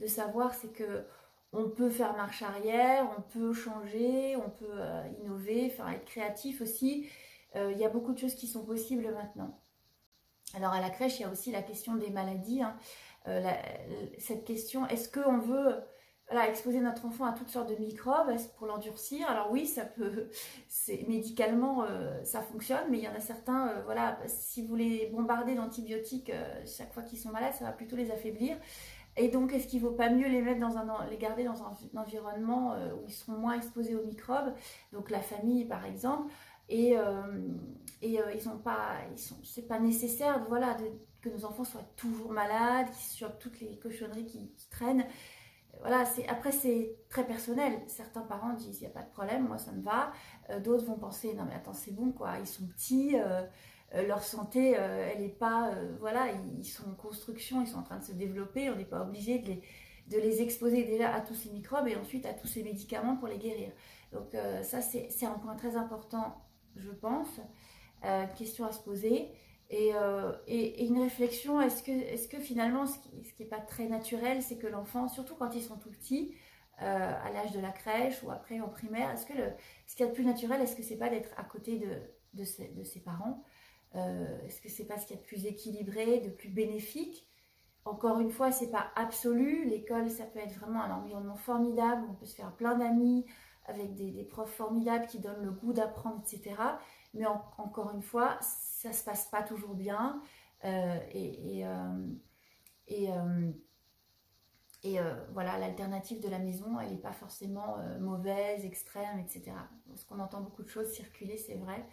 de, 0.00 0.06
savoir, 0.08 0.54
c'est 0.54 0.72
que 0.72 1.04
on 1.52 1.68
peut 1.68 1.90
faire 1.90 2.16
marche 2.16 2.42
arrière, 2.42 3.06
on 3.18 3.22
peut 3.22 3.52
changer, 3.52 4.36
on 4.36 4.50
peut 4.50 4.80
innover, 5.20 5.68
faire 5.68 5.88
être 5.90 6.04
créatif 6.04 6.60
aussi. 6.60 7.08
Il 7.54 7.76
y 7.76 7.84
a 7.84 7.90
beaucoup 7.90 8.12
de 8.12 8.18
choses 8.18 8.34
qui 8.34 8.46
sont 8.46 8.64
possibles 8.64 9.12
maintenant. 9.12 9.58
Alors 10.54 10.72
à 10.72 10.80
la 10.80 10.90
crèche, 10.90 11.18
il 11.18 11.22
y 11.22 11.24
a 11.24 11.30
aussi 11.30 11.50
la 11.50 11.62
question 11.62 11.94
des 11.94 12.10
maladies. 12.10 12.62
Hein. 12.62 12.76
Euh, 13.28 13.40
cette 14.18 14.44
question, 14.44 14.86
est-ce 14.86 15.08
qu'on 15.08 15.38
veut 15.38 15.76
exposer 16.48 16.80
notre 16.80 17.04
enfant 17.04 17.26
à 17.26 17.32
toutes 17.32 17.50
sortes 17.50 17.68
de 17.68 17.76
microbes 17.76 18.34
pour 18.56 18.66
l'endurcir? 18.66 19.28
Alors 19.28 19.50
oui, 19.50 19.66
ça 19.66 19.84
peut, 19.84 20.28
médicalement, 21.08 21.84
euh, 21.84 22.22
ça 22.24 22.42
fonctionne, 22.42 22.84
mais 22.90 22.98
il 22.98 23.04
y 23.04 23.08
en 23.08 23.14
a 23.14 23.20
certains, 23.20 23.68
euh, 23.68 23.82
voilà, 23.84 24.18
si 24.26 24.66
vous 24.66 24.74
les 24.74 25.06
bombardez 25.06 25.54
d'antibiotiques 25.54 26.32
chaque 26.66 26.92
fois 26.92 27.02
qu'ils 27.02 27.18
sont 27.18 27.30
malades, 27.30 27.54
ça 27.54 27.64
va 27.64 27.72
plutôt 27.72 27.96
les 27.96 28.10
affaiblir. 28.10 28.56
Et 29.16 29.28
donc, 29.28 29.52
est-ce 29.52 29.66
qu'il 29.66 29.82
ne 29.82 29.88
vaut 29.88 29.94
pas 29.94 30.10
mieux 30.10 30.26
les 30.28 30.42
garder 31.18 31.44
dans 31.44 31.62
un, 31.62 31.68
environnement 31.96 32.74
où 32.94 33.04
ils 33.06 33.12
seront 33.12 33.36
moins 33.36 33.54
exposés 33.54 33.94
aux 33.94 34.04
microbes 34.04 34.54
Donc 34.92 35.10
la 35.10 35.20
famille, 35.20 35.66
par 35.66 35.84
exemple, 35.84 36.32
et, 36.70 36.94
et 38.00 38.18
ils 38.34 38.40
sont 38.40 38.56
pas, 38.56 38.96
c'est 39.42 39.68
pas 39.68 39.78
nécessaire, 39.78 40.40
que 41.22 41.28
nos 41.28 41.44
enfants 41.44 41.64
soient 41.64 41.88
toujours 41.96 42.32
malades, 42.32 42.92
soient 42.92 43.30
toutes 43.30 43.60
les 43.60 43.78
cochonneries 43.78 44.26
qui, 44.26 44.52
traînent. 44.70 45.06
Voilà, 45.80 46.04
après 46.28 46.52
c'est 46.52 46.96
très 47.08 47.26
personnel. 47.26 47.80
Certains 47.86 48.20
parents 48.20 48.52
disent 48.52 48.78
il 48.78 48.80
n'y 48.80 48.90
a 48.90 48.90
pas 48.90 49.02
de 49.02 49.10
problème, 49.10 49.48
moi 49.48 49.58
ça 49.58 49.72
me 49.72 49.82
va. 49.82 50.12
Euh, 50.50 50.60
d'autres 50.60 50.84
vont 50.84 50.98
penser 50.98 51.32
non 51.34 51.44
mais 51.48 51.54
attends 51.54 51.72
c'est 51.72 51.92
bon 51.92 52.12
quoi, 52.12 52.38
ils 52.38 52.46
sont 52.46 52.66
petits, 52.66 53.16
euh, 53.16 53.22
euh, 53.22 53.46
leur 53.94 54.22
santé 54.22 54.72
elle 54.72 55.20
n'est 55.20 55.28
pas 55.28 55.70
voilà 56.00 56.28
ils 56.58 56.64
sont 56.64 56.88
en 56.88 56.94
construction, 56.94 57.60
ils 57.60 57.66
sont 57.66 57.78
en 57.78 57.82
train 57.82 57.98
de 57.98 58.04
se 58.04 58.12
développer. 58.12 58.70
On 58.70 58.76
n'est 58.76 58.84
pas 58.84 59.02
obligé 59.02 59.38
de 59.38 59.48
les, 59.48 59.62
de 60.08 60.16
les 60.18 60.40
exposer 60.42 60.84
déjà 60.84 61.14
à 61.14 61.20
tous 61.20 61.34
ces 61.34 61.50
microbes 61.50 61.88
et 61.88 61.96
ensuite 61.96 62.24
à 62.26 62.32
tous 62.32 62.46
ces 62.46 62.62
médicaments 62.62 63.16
pour 63.16 63.28
les 63.28 63.38
guérir. 63.38 63.70
Donc 64.12 64.34
ça 64.62 64.80
c'est 64.80 65.26
un 65.26 65.38
point 65.38 65.56
très 65.56 65.76
important 65.76 66.42
je 66.76 66.90
pense. 66.90 67.40
question 68.36 68.64
à 68.64 68.72
se 68.72 68.80
poser. 68.80 69.30
Euh, 69.72 70.32
et, 70.46 70.84
une 70.84 71.00
réflexion, 71.00 71.60
est-ce 71.60 71.82
que, 71.82 71.90
est 71.90 72.30
que 72.30 72.38
finalement, 72.38 72.86
ce 72.86 72.98
qui 72.98 73.42
n'est 73.42 73.48
pas 73.48 73.60
très 73.60 73.86
naturel, 73.86 74.42
c'est 74.42 74.58
que 74.58 74.66
l'enfant, 74.66 75.08
surtout 75.08 75.34
quand 75.34 75.54
ils 75.54 75.62
sont 75.62 75.76
tout 75.76 75.90
petits, 75.90 76.34
euh, 76.82 76.84
à 76.84 77.30
l'âge 77.32 77.52
de 77.52 77.60
la 77.60 77.70
crèche 77.70 78.22
ou 78.22 78.30
après 78.30 78.60
en 78.60 78.68
primaire, 78.68 79.10
est-ce 79.10 79.26
que 79.26 79.34
le, 79.34 79.52
ce 79.86 79.96
qui 79.96 80.02
est 80.02 80.06
le 80.06 80.12
plus 80.12 80.24
naturel, 80.24 80.60
est-ce 80.60 80.76
que 80.76 80.82
c'est 80.82 80.96
pas 80.96 81.08
d'être 81.08 81.30
à 81.38 81.44
côté 81.44 81.78
de, 81.78 81.88
de, 82.34 82.44
de 82.74 82.84
ses 82.84 83.00
parents 83.00 83.42
euh, 83.94 84.46
Est-ce 84.46 84.60
que 84.60 84.68
c'est 84.68 84.86
pas 84.86 84.98
ce 84.98 85.06
qui 85.06 85.14
est 85.14 85.18
de 85.18 85.22
plus 85.22 85.46
équilibré, 85.46 86.20
de 86.20 86.30
plus 86.30 86.48
bénéfique? 86.48 87.28
Encore 87.84 88.20
une 88.20 88.30
fois, 88.30 88.52
c'est 88.52 88.70
pas 88.70 88.92
absolu. 88.94 89.64
L'école, 89.64 90.08
ça 90.08 90.24
peut 90.24 90.38
être 90.38 90.56
vraiment 90.58 90.82
un 90.82 90.92
environnement 90.92 91.36
formidable, 91.36 92.06
on 92.08 92.14
peut 92.14 92.26
se 92.26 92.34
faire 92.34 92.52
plein 92.52 92.76
d'amis 92.76 93.26
avec 93.66 93.94
des, 93.94 94.24
profs 94.24 94.54
formidables 94.54 95.06
qui 95.06 95.20
donnent 95.20 95.44
le 95.44 95.52
goût 95.52 95.72
d'apprendre, 95.72 96.20
etc. 96.20 96.56
Mais 97.14 97.26
encore 97.26 97.92
une 97.94 98.02
fois, 98.02 98.38
ça 98.40 98.92
se 98.92 99.04
passe 99.04 99.26
pas 99.26 99.42
toujours 99.42 99.74
bien. 99.74 100.20
Euh, 100.64 100.98
et, 101.12 101.64
euh, 101.64 103.52
voilà, 105.32 105.58
l'alternative 105.58 106.20
de 106.20 106.28
la 106.28 106.38
maison, 106.38 106.80
elle 106.80 106.90
n'est 106.90 106.96
pas 106.96 107.12
forcément 107.12 107.76
mauvaise, 108.00 108.64
extrême, 108.64 109.20
etc. 109.20 109.52
Parce 109.88 110.04
qu'on 110.04 110.18
entend 110.18 110.40
beaucoup 110.40 110.62
de 110.62 110.68
choses 110.68 110.90
circuler, 110.92 111.36
c'est 111.36 111.56
vrai. 111.56 111.84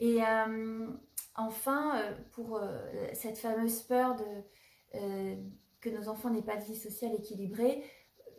Et 0.00 0.20
enfin, 1.38 2.14
pour 2.32 2.60
cette 3.14 3.38
fameuse 3.38 3.80
peur 3.82 4.16
de, 4.16 5.36
que 5.80 5.88
nos 5.88 6.08
enfants 6.08 6.30
n'aient 6.30 6.42
pas 6.42 6.56
de 6.56 6.64
vie 6.64 6.76
sociale 6.76 7.14
équilibrée, 7.14 7.82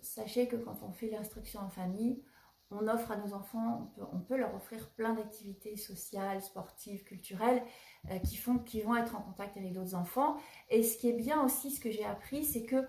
sachez 0.02 0.48
que 0.48 0.56
quand 0.56 0.84
on 0.84 0.92
fait 0.92 1.10
l'instruction 1.10 1.60
en 1.62 1.70
famille, 1.70 2.24
on 2.72 2.88
offre 2.88 3.12
à 3.12 3.18
nos 3.18 3.34
enfants, 3.34 3.92
on 4.14 4.20
peut, 4.20 4.38
leur 4.38 4.54
offrir 4.54 4.90
plein 4.92 5.14
d'activités 5.14 5.76
sociales, 5.76 6.42
sportives, 6.42 7.04
culturelles 7.04 7.64
euh, 8.12 8.20
qui 8.20 8.38
font 8.38 8.60
qu'ils 8.60 8.84
vont 8.84 8.96
être 8.96 9.16
en 9.16 9.22
contact 9.22 9.58
avec 9.58 9.74
d'autres 9.74 9.96
enfants. 9.96 10.38
Et 10.70 10.84
ce 10.84 10.98
qui 10.98 11.10
est 11.10 11.14
bien 11.14 11.44
aussi, 11.44 11.72
ce 11.72 11.80
que 11.80 11.90
j'ai 11.90 12.06
appris, 12.06 12.46
c'est 12.46 12.66
que 12.66 12.86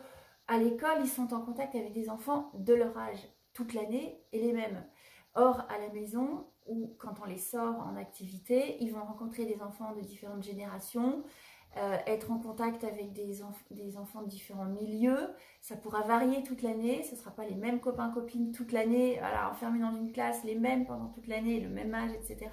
à 0.49 0.59
l'école, 0.59 0.99
ils 1.01 1.09
sont 1.09 1.33
en 1.33 1.41
contact 1.41 1.75
avec 1.75 1.93
des 1.93 2.11
enfants 2.11 2.51
de 2.55 2.75
leur 2.75 2.97
âge 2.99 3.27
toute 3.55 3.73
l'année 3.73 4.23
et 4.33 4.41
les 4.41 4.53
mêmes. 4.53 4.85
Or, 5.35 5.61
à 5.71 5.79
la 5.79 5.89
maison, 5.91 6.47
quand 6.99 7.15
on 7.23 7.27
les 7.27 7.39
sort 7.39 7.77
en 7.81 7.97
activité, 7.97 8.77
ils 8.81 8.93
vont 8.93 9.05
rencontrer 9.05 9.45
des 9.45 9.61
enfants 9.63 9.95
de 9.95 10.01
différentes 10.01 10.43
générations, 10.43 11.23
euh, 11.77 11.97
être 12.07 12.33
en 12.33 12.39
contact 12.39 12.83
avec 12.83 13.13
des, 13.13 13.43
des, 13.71 13.97
enfants 13.97 14.23
de 14.23 14.29
différents 14.29 14.65
milieux. 14.65 15.29
Ça 15.61 15.77
pourra 15.77 16.03
varier 16.03 16.43
toute 16.43 16.63
l'année, 16.63 17.03
ce 17.05 17.13
ne 17.13 17.17
sera 17.17 17.31
pas 17.31 17.45
les 17.45 17.55
mêmes 17.55 17.81
copains-copines 17.81 18.53
toute 18.53 18.73
l'année, 18.73 19.17
voilà, 19.21 19.51
enfermés 19.51 19.79
dans 19.79 19.95
une 19.95 20.13
classe, 20.13 20.43
les 20.45 20.57
mêmes 20.57 20.85
pendant 20.85 21.09
toute 21.09 21.29
l'année, 21.29 21.61
le 21.61 21.69
même 21.69 21.95
âge, 21.95 22.11
etc. 22.13 22.51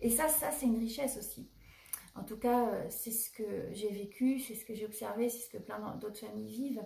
Et 0.00 0.10
ça, 0.10 0.28
ça 0.28 0.50
c'est 0.52 0.66
une 0.66 0.78
richesse 0.78 1.16
aussi. 1.18 1.48
En 2.16 2.22
tout 2.22 2.36
cas, 2.36 2.68
euh, 2.68 2.86
c'est 2.90 3.10
ce 3.10 3.28
que 3.30 3.42
j'ai 3.72 3.90
vécu, 3.90 4.38
c'est 4.38 4.54
ce 4.54 4.64
que 4.64 4.74
j'ai 4.74 4.84
observé, 4.84 5.28
c'est 5.28 5.46
ce 5.46 5.50
que 5.50 5.58
plein 5.58 5.80
d'autres 6.00 6.20
familles 6.20 6.52
vivent. 6.52 6.84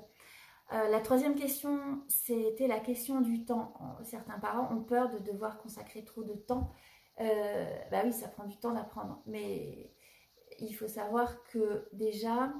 Euh, 0.72 0.88
la 0.88 1.00
troisième 1.00 1.34
question, 1.34 2.02
c'était 2.08 2.66
la 2.66 2.80
question 2.80 3.20
du 3.20 3.44
temps. 3.44 3.74
Certains 4.04 4.38
parents 4.38 4.72
ont 4.74 4.82
peur 4.82 5.10
de 5.10 5.18
devoir 5.18 5.58
consacrer 5.58 6.04
trop 6.04 6.24
de 6.24 6.34
temps. 6.34 6.72
bah 7.18 8.02
oui, 8.04 8.12
ça 8.12 8.28
prend 8.28 8.44
du 8.44 8.56
temps 8.58 8.72
d'apprendre, 8.72 9.22
mais 9.26 9.92
il 10.58 10.72
faut 10.72 10.88
savoir 10.88 11.42
que 11.44 11.88
déjà, 11.92 12.52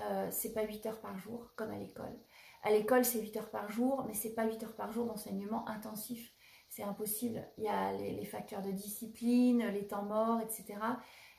euh, 0.00 0.28
c'est 0.30 0.52
pas 0.52 0.64
8 0.64 0.86
heures 0.86 1.00
par 1.00 1.18
jour 1.18 1.52
comme 1.56 1.70
à 1.70 1.78
l'école. 1.78 2.18
À 2.62 2.70
l'école, 2.70 3.04
c'est 3.04 3.20
8 3.20 3.36
heures 3.36 3.50
par 3.50 3.70
jour, 3.70 4.04
mais 4.06 4.14
c'est 4.14 4.34
pas 4.34 4.46
8 4.46 4.62
heures 4.64 4.76
par 4.76 4.92
jour 4.92 5.06
d'enseignement 5.06 5.68
intensif. 5.68 6.32
C'est 6.68 6.82
impossible. 6.82 7.46
Il 7.58 7.64
y 7.64 7.68
a 7.68 7.92
les, 7.92 8.24
facteurs 8.24 8.62
de 8.62 8.72
discipline, 8.72 9.66
les 9.68 9.86
temps 9.86 10.02
morts, 10.02 10.40
etc. 10.40 10.78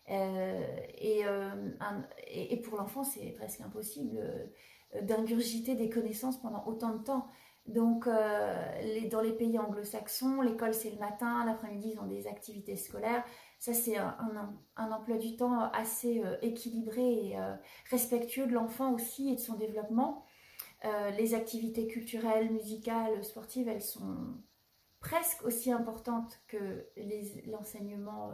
Euh, 0.10 0.66
euh, 1.04 1.72
et, 2.28 2.54
et, 2.54 2.62
pour 2.62 2.78
l'enfant, 2.78 3.04
c'est 3.04 3.32
presque 3.34 3.62
impossible 3.62 4.50
d'ingurgiter 5.04 5.76
des 5.76 5.90
connaissances 5.90 6.40
pendant 6.42 6.64
autant 6.66 6.94
de 6.94 7.04
temps. 7.04 7.28
Donc, 7.68 8.08
les, 8.82 9.10
dans 9.10 9.20
les 9.20 9.34
pays 9.34 9.60
anglo-saxons, 9.60 10.42
l'école 10.42 10.74
c'est 10.74 10.90
le 10.90 11.00
matin, 11.00 11.44
l'après-midi 11.46 11.92
ils 11.96 12.00
ont 12.00 12.06
des 12.06 12.26
activités 12.28 12.78
scolaires. 12.78 13.26
Ça, 13.60 13.74
c'est 13.74 13.98
un, 13.98 14.56
emploi 14.78 15.18
du 15.18 15.36
temps 15.36 15.72
assez 15.72 16.22
euh, 16.24 16.38
équilibré 16.42 17.30
et 17.30 17.40
euh, 17.40 17.56
respectueux 17.90 18.46
de 18.46 18.54
l'enfant 18.54 18.94
aussi 18.94 19.30
et 19.32 19.36
de 19.36 19.40
son 19.40 19.56
développement. 19.56 20.26
Euh, 20.86 21.10
les 21.12 21.34
activités 21.34 21.88
culturelles, 21.88 22.52
musicales, 22.52 23.24
sportives, 23.24 23.68
elles 23.68 23.82
sont 23.82 24.36
presque 25.00 25.44
aussi 25.44 25.72
importantes 25.72 26.40
que 26.48 26.88
l'enseignement 27.48 28.32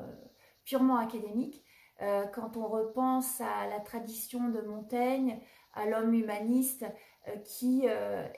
purement 0.63 0.97
académique. 0.97 1.63
quand 1.99 2.57
on 2.57 2.67
repense 2.67 3.41
à 3.41 3.67
la 3.67 3.79
tradition 3.79 4.49
de 4.49 4.61
Montaigne, 4.61 5.39
à 5.73 5.85
l'homme 5.85 6.13
humaniste 6.13 6.85
qui, 7.45 7.85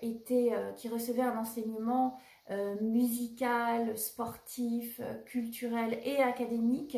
était, 0.02 0.52
qui 0.78 0.90
recevait 0.90 1.24
un 1.24 1.38
enseignement 1.38 2.20
euh, 2.52 2.76
musical, 2.80 3.98
sportif, 3.98 5.00
euh, 5.00 5.16
culturel 5.24 6.00
et 6.04 6.18
académique, 6.18 6.96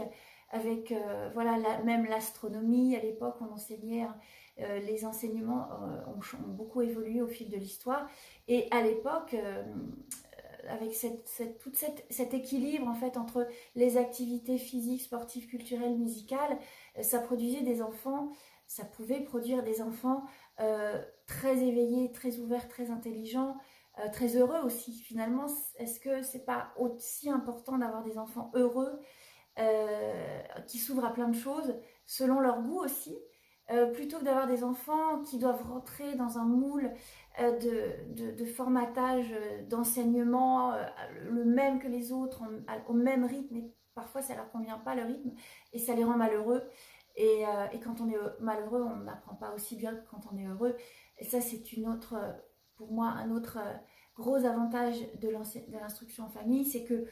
avec 0.50 0.92
euh, 0.92 1.30
voilà 1.34 1.82
même 1.86 2.06
l'astronomie. 2.06 2.98
À 2.98 3.00
l'époque, 3.00 3.38
on 3.40 3.54
enseignait, 3.54 4.08
les 4.58 5.06
enseignements 5.06 5.70
ont, 6.08 6.48
beaucoup 6.48 6.82
évolué 6.82 7.22
au 7.22 7.28
fil 7.28 7.50
de 7.50 7.56
l'histoire. 7.56 8.10
Et 8.48 8.68
à 8.72 8.82
l'époque, 8.82 9.36
avec 10.68 10.96
cette, 10.96 11.60
tout 11.60 11.72
cet 12.10 12.34
équilibre 12.34 12.88
en 12.88 12.96
fait 12.96 13.18
entre 13.18 13.48
les 13.76 13.98
activités 13.98 14.58
physiques, 14.58 15.04
sportives, 15.04 15.46
culturelles, 15.46 15.96
musicales, 15.96 16.58
ça 17.02 17.20
produisait 17.20 17.62
des 17.62 17.84
enfants, 17.84 18.32
ça 18.68 18.86
pouvait 18.86 19.22
produire 19.22 19.64
des 19.64 19.82
enfants 19.82 20.24
très 21.28 21.58
éveillés, 21.58 22.12
très 22.12 22.38
ouverts, 22.38 22.68
très 22.68 22.90
intelligents, 22.90 23.58
euh, 24.00 24.10
très 24.10 24.36
heureux 24.36 24.60
aussi. 24.64 24.94
Finalement, 25.00 25.48
est-ce 25.78 26.00
que 26.00 26.22
c'est 26.22 26.46
pas 26.46 26.72
aussi 26.78 27.30
important 27.30 27.78
d'avoir 27.78 28.04
des 28.04 28.18
enfants 28.18 28.52
heureux, 28.54 29.00
euh, 29.60 30.42
qui 30.68 30.78
s'ouvrent 30.78 31.06
à 31.06 31.14
plein 31.14 31.30
de 31.30 31.36
choses, 31.36 31.76
selon 32.06 32.40
leur 32.40 32.62
goût 32.62 32.80
aussi, 32.80 33.18
plutôt 33.96 34.20
que 34.20 34.24
d'avoir 34.24 34.48
des 34.48 34.64
enfants 34.64 35.22
qui 35.24 35.40
doivent 35.40 35.62
rentrer 35.62 36.16
dans 36.16 36.38
un 36.38 36.46
moule 36.46 36.90
de, 37.38 38.32
de, 38.32 38.46
formatage, 38.46 39.36
d'enseignement, 39.68 40.72
le 41.26 41.44
même 41.44 41.80
que 41.80 41.90
les 41.90 42.14
autres, 42.14 42.44
au 42.88 42.94
même 42.94 43.26
rythme, 43.26 43.58
et 43.58 43.74
parfois 43.94 44.22
ça 44.22 44.36
leur 44.36 44.50
convient 44.52 44.78
pas 44.78 44.96
le 44.96 45.04
rythme, 45.04 45.32
et 45.74 45.80
ça 45.80 45.96
les 45.96 46.06
rend 46.06 46.16
malheureux. 46.16 46.64
Et, 47.18 47.44
et 47.74 47.80
quand 47.80 48.00
on 48.00 48.10
est 48.10 48.18
malheureux, 48.40 48.84
on 48.84 48.98
n'apprend 48.98 49.36
pas 49.36 49.54
aussi 49.56 49.76
bien 49.76 49.96
que 49.96 50.08
quand 50.10 50.22
on 50.32 50.38
est 50.38 50.46
heureux. 50.46 50.76
Et 51.18 51.26
ça, 51.26 51.42
c'est 51.42 51.74
une 51.74 51.90
autre 51.90 52.16
pour 52.78 52.92
moi, 52.92 53.08
un 53.08 53.32
autre 53.32 53.58
euh, 53.60 53.74
gros 54.16 54.46
avantage 54.46 54.96
de 55.20 55.30
l'instruction 55.30 56.26
en 56.26 56.30
famille, 56.30 56.66
c'est 56.66 56.84
que 56.84 57.06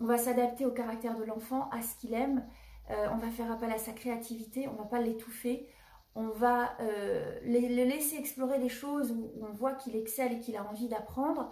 on 0.00 0.06
va 0.06 0.16
s'adapter 0.16 0.64
au 0.64 0.70
caractère 0.70 1.18
de 1.18 1.24
l'enfant, 1.24 1.68
à 1.70 1.82
ce 1.82 1.96
qu'il 1.96 2.14
aime. 2.14 2.46
Euh, 2.90 3.08
on 3.12 3.16
va 3.16 3.28
faire 3.30 3.50
appel 3.50 3.70
à 3.72 3.78
sa 3.78 3.92
créativité, 3.92 4.68
on 4.68 4.72
ne 4.72 4.78
va 4.78 4.84
pas 4.84 5.00
l'étouffer. 5.00 5.68
On 6.14 6.28
va 6.28 6.76
euh, 6.80 7.38
le 7.44 7.84
laisser 7.84 8.16
explorer 8.16 8.60
des 8.60 8.68
choses 8.68 9.12
où, 9.12 9.32
on 9.42 9.52
voit 9.52 9.74
qu'il 9.74 9.96
excelle 9.96 10.34
et 10.34 10.40
qu'il 10.40 10.56
a 10.56 10.64
envie 10.64 10.88
d'apprendre. 10.88 11.50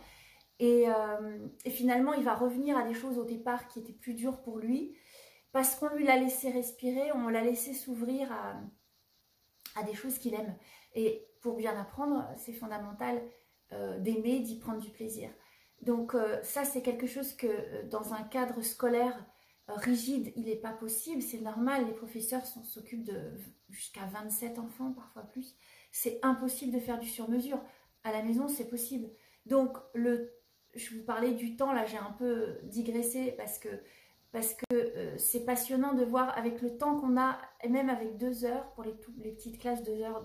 Et, 0.59 0.87
finalement, 1.69 2.15
il 2.15 2.25
va 2.25 2.35
revenir 2.35 2.79
à 2.79 2.83
des 2.83 2.95
choses 2.95 3.19
au 3.19 3.25
départ 3.25 3.69
qui 3.69 3.81
étaient 3.81 3.93
plus 3.93 4.15
dures 4.15 4.41
pour 4.41 4.59
lui, 4.59 4.97
parce 5.57 5.75
qu'on 5.77 5.89
lui 5.89 6.05
l'a 6.05 6.19
laissé 6.19 6.51
respirer, 6.51 7.13
on 7.13 7.29
l'a 7.29 7.41
laissé 7.41 7.73
s'ouvrir 7.73 8.31
à, 8.31 9.83
des 9.85 9.95
choses 9.95 10.19
qu'il 10.19 10.35
aime. 10.35 10.55
Et 10.95 11.27
pour 11.41 11.57
bien 11.57 11.75
apprendre, 11.81 12.29
c'est 12.37 12.53
fondamental 12.53 13.23
euh, 13.73 13.99
d'aimer, 13.99 14.41
d'y 14.41 14.59
prendre 14.59 14.83
du 14.83 14.91
plaisir. 14.91 15.31
Donc 15.81 16.15
euh, 16.15 16.43
ça, 16.43 16.67
c'est 16.67 16.83
quelque 16.83 17.07
chose 17.07 17.33
que 17.33 17.47
euh, 17.47 17.89
dans 17.89 18.13
un 18.13 18.23
cadre 18.23 18.61
scolaire 18.61 19.25
rigide, 19.67 20.31
il 20.37 20.45
n'est 20.45 20.57
pas 20.57 20.75
possible. 20.75 21.23
C'est 21.23 21.41
normal, 21.41 21.87
les 21.87 21.95
professeurs 21.95 22.45
s'occupent 22.45 23.05
de 23.05 23.33
jusqu'à 23.71 24.05
27 24.13 24.59
enfants, 24.59 24.93
parfois 24.93 25.23
plus. 25.23 25.57
C'est 25.91 26.19
impossible 26.23 26.75
de 26.75 26.81
faire 26.81 26.99
du 26.99 27.09
sur-mesure. 27.09 27.63
À 28.05 28.13
la 28.13 28.23
maison, 28.23 28.47
c'est 28.47 28.69
possible. 28.69 29.09
Donc, 29.47 29.79
le, 29.95 30.35
je 30.75 30.95
vous 30.95 31.03
parlais 31.03 31.33
du 31.33 31.57
temps, 31.57 31.73
là 31.73 31.87
j'ai 31.87 31.97
un 31.97 32.13
peu 32.13 32.59
digressé 32.65 33.33
parce 33.39 33.59
que 33.59 33.71
parce 34.37 34.53
que 34.53 35.17
c'est 35.17 35.47
passionnant 35.47 35.95
de 35.95 36.05
voir 36.05 36.37
avec 36.37 36.61
le 36.61 36.77
temps 36.77 37.01
qu'on 37.01 37.17
a, 37.17 37.39
et 37.63 37.71
même 37.71 37.89
avec 37.89 38.19
deux 38.19 38.45
heures, 38.45 38.71
pour 38.75 38.85
les, 38.85 38.95
les 39.17 39.31
petites 39.33 39.59
classes, 39.59 39.83
deux 39.83 40.03
heures 40.03 40.23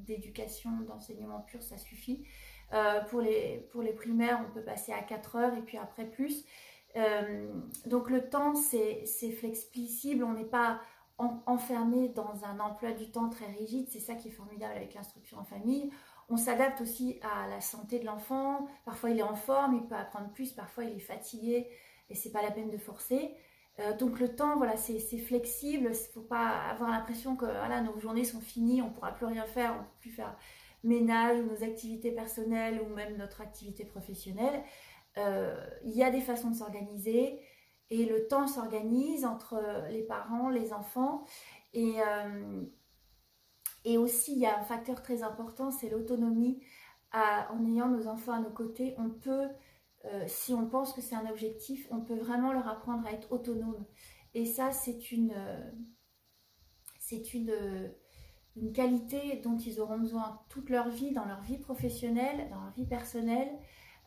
d'éducation, 0.00 0.72
d'enseignement 0.80 1.42
pur, 1.42 1.62
ça 1.62 1.78
suffit. 1.78 2.24
Euh, 2.72 3.02
pour, 3.02 3.20
les, 3.20 3.68
pour 3.70 3.82
les 3.82 3.92
primaires, 3.92 4.44
on 4.44 4.52
peut 4.52 4.64
passer 4.64 4.92
à 4.92 5.00
4 5.00 5.36
heures 5.36 5.54
et 5.54 5.62
puis 5.62 5.78
après 5.78 6.06
plus. 6.06 6.44
Euh, 6.96 7.48
donc 7.84 8.10
le 8.10 8.28
temps, 8.28 8.56
c'est 8.56 9.06
flexible, 9.30 10.24
on 10.24 10.32
n'est 10.32 10.44
pas 10.44 10.80
enfermé 11.18 12.08
dans 12.08 12.44
un 12.44 12.58
emploi 12.58 12.90
du 12.90 13.12
temps 13.12 13.28
très 13.28 13.46
rigide. 13.46 13.86
C'est 13.88 14.00
ça 14.00 14.16
qui 14.16 14.26
est 14.26 14.32
formidable 14.32 14.74
avec 14.74 14.92
l'instruction 14.92 15.38
en 15.38 15.44
famille. 15.44 15.92
On 16.28 16.36
s'adapte 16.36 16.80
aussi 16.80 17.20
à 17.22 17.46
la 17.46 17.60
santé 17.60 18.00
de 18.00 18.06
l'enfant. 18.06 18.66
Parfois, 18.84 19.10
il 19.10 19.20
est 19.20 19.22
en 19.22 19.36
forme, 19.36 19.76
il 19.76 19.86
peut 19.86 19.94
apprendre 19.94 20.32
plus. 20.32 20.50
Parfois, 20.52 20.82
il 20.82 20.96
est 20.96 20.98
fatigué 20.98 21.70
et 22.10 22.14
c'est 22.14 22.30
pas 22.30 22.42
la 22.42 22.50
peine 22.50 22.70
de 22.70 22.78
forcer. 22.78 23.34
Euh, 23.78 23.96
donc 23.96 24.20
le 24.20 24.34
temps, 24.34 24.56
voilà, 24.56 24.76
c'est 24.76 24.98
flexible. 25.18 25.90
Il 25.92 26.12
faut 26.12 26.20
pas 26.22 26.48
avoir 26.70 26.90
l'impression 26.90 27.36
que 27.36 27.44
voilà, 27.44 27.80
nos 27.82 27.98
journées 27.98 28.24
sont 28.24 28.40
finies, 28.40 28.82
on 28.82 28.90
pourra 28.90 29.12
plus 29.12 29.26
rien 29.26 29.44
faire, 29.44 29.72
on 29.72 29.78
ne 29.78 29.84
peut 29.84 30.00
plus 30.00 30.10
faire 30.10 30.36
ménage 30.82 31.40
ou 31.40 31.44
nos 31.44 31.62
activités 31.62 32.12
personnelles 32.12 32.80
ou 32.80 32.94
même 32.94 33.16
notre 33.16 33.40
activité 33.40 33.84
professionnelle, 33.84 34.62
euh, 35.18 35.56
il 35.84 35.92
y 35.92 36.04
a 36.04 36.10
des 36.10 36.20
façons 36.20 36.50
de 36.50 36.54
s'organiser 36.54 37.40
et 37.90 38.04
le 38.04 38.28
temps 38.28 38.46
s'organise 38.46 39.24
entre 39.24 39.60
les 39.90 40.02
parents, 40.02 40.48
les 40.48 40.72
enfants 40.72 41.24
et, 41.72 41.94
euh, 42.00 42.62
et 43.84 43.98
aussi 43.98 44.34
il 44.34 44.38
y 44.38 44.46
a 44.46 44.58
un 44.58 44.62
facteur 44.62 45.02
très 45.02 45.22
important, 45.22 45.70
c'est 45.70 45.88
l'autonomie. 45.88 46.62
En 47.12 47.64
ayant 47.64 47.88
nos 47.88 48.08
enfants 48.08 48.32
à 48.32 48.40
nos 48.40 48.50
côtés, 48.50 48.94
on 48.98 49.08
peut, 49.08 49.48
euh, 50.06 50.24
si 50.26 50.52
on 50.54 50.66
pense 50.66 50.92
que 50.92 51.00
c'est 51.00 51.14
un 51.14 51.28
objectif, 51.28 51.86
on 51.90 52.00
peut 52.00 52.16
vraiment 52.16 52.52
leur 52.52 52.68
apprendre 52.68 53.06
à 53.06 53.12
être 53.12 53.32
autonome. 53.32 53.84
Et 54.34 54.44
ça, 54.44 54.70
c'est 54.70 55.12
une, 55.12 55.34
c'est 56.98 57.32
une, 57.32 57.90
une 58.56 58.72
qualité 58.72 59.40
dont 59.44 59.58
ils 59.58 59.80
auront 59.80 59.98
besoin 59.98 60.40
toute 60.48 60.70
leur 60.70 60.88
vie, 60.88 61.12
dans 61.12 61.24
leur 61.26 61.42
vie 61.42 61.58
professionnelle, 61.58 62.48
dans 62.50 62.60
leur 62.60 62.72
vie 62.72 62.86
personnelle, 62.86 63.50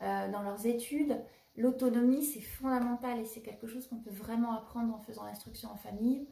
euh, 0.01 0.32
dans 0.32 0.41
leurs 0.41 0.65
études. 0.65 1.22
L'autonomie, 1.56 2.24
c'est 2.24 2.41
fondamental 2.41 3.20
et 3.20 3.25
c'est 3.25 3.41
quelque 3.41 3.68
chose 3.68 3.88
qu'on 3.88 3.98
peut 3.98 4.12
vraiment 4.12 4.53
apprendre 4.53 4.94
en 4.94 5.00
faisant 5.00 5.25
l'instruction 5.25 5.70
en 5.72 5.75
famille. 5.75 6.27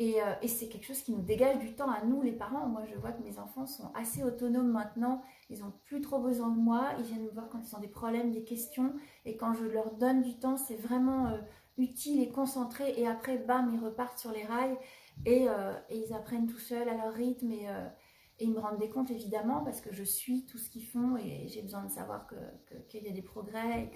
Euh, 0.00 0.34
et 0.42 0.48
c'est 0.48 0.68
quelque 0.68 0.84
chose 0.84 1.02
qui 1.02 1.10
nous 1.10 1.22
dégage 1.22 1.58
du 1.58 1.74
temps 1.74 1.90
à 1.90 2.04
nous, 2.04 2.22
les 2.22 2.32
parents. 2.32 2.66
Moi, 2.68 2.84
je 2.84 2.96
vois 2.96 3.10
que 3.10 3.22
mes 3.22 3.38
enfants 3.38 3.66
sont 3.66 3.90
assez 3.94 4.22
autonomes 4.22 4.70
maintenant. 4.70 5.22
Ils 5.50 5.60
n'ont 5.60 5.72
plus 5.84 6.00
trop 6.00 6.18
besoin 6.18 6.48
de 6.50 6.58
moi. 6.58 6.90
Ils 6.98 7.04
viennent 7.04 7.24
me 7.24 7.30
voir 7.30 7.48
quand 7.48 7.60
ils 7.60 7.74
ont 7.74 7.80
des 7.80 7.88
problèmes, 7.88 8.30
des 8.30 8.44
questions. 8.44 8.94
Et 9.24 9.36
quand 9.36 9.54
je 9.54 9.64
leur 9.64 9.92
donne 9.92 10.22
du 10.22 10.38
temps, 10.38 10.56
c'est 10.56 10.76
vraiment 10.76 11.28
euh, 11.28 11.38
utile 11.78 12.20
et 12.22 12.28
concentré. 12.28 12.92
Et 12.96 13.06
après, 13.06 13.38
bam, 13.38 13.70
ils 13.72 13.82
repartent 13.82 14.18
sur 14.18 14.32
les 14.32 14.44
rails. 14.44 14.76
Euh, 15.26 15.74
et, 15.88 15.98
ils 15.98 16.14
apprennent 16.14 16.46
tout 16.46 16.58
seuls 16.58 16.88
à 16.88 16.94
leur 16.94 17.12
rythme 17.12 17.50
euh, 17.50 17.88
et, 18.38 18.44
ils 18.44 18.52
me 18.52 18.60
rendent 18.60 18.78
des 18.78 18.88
comptes 18.88 19.10
évidemment 19.10 19.64
parce 19.64 19.80
que 19.80 19.92
je 19.92 20.04
suis 20.04 20.46
tout 20.46 20.58
ce 20.58 20.70
qu'ils 20.70 20.86
font 20.86 21.16
et 21.16 21.48
j'ai 21.48 21.62
besoin 21.62 21.82
de 21.84 21.90
savoir 21.90 22.26
qu'il 22.88 23.02
y 23.02 23.08
a 23.08 23.12
des 23.12 23.22
progrès 23.22 23.82
et 23.82 23.90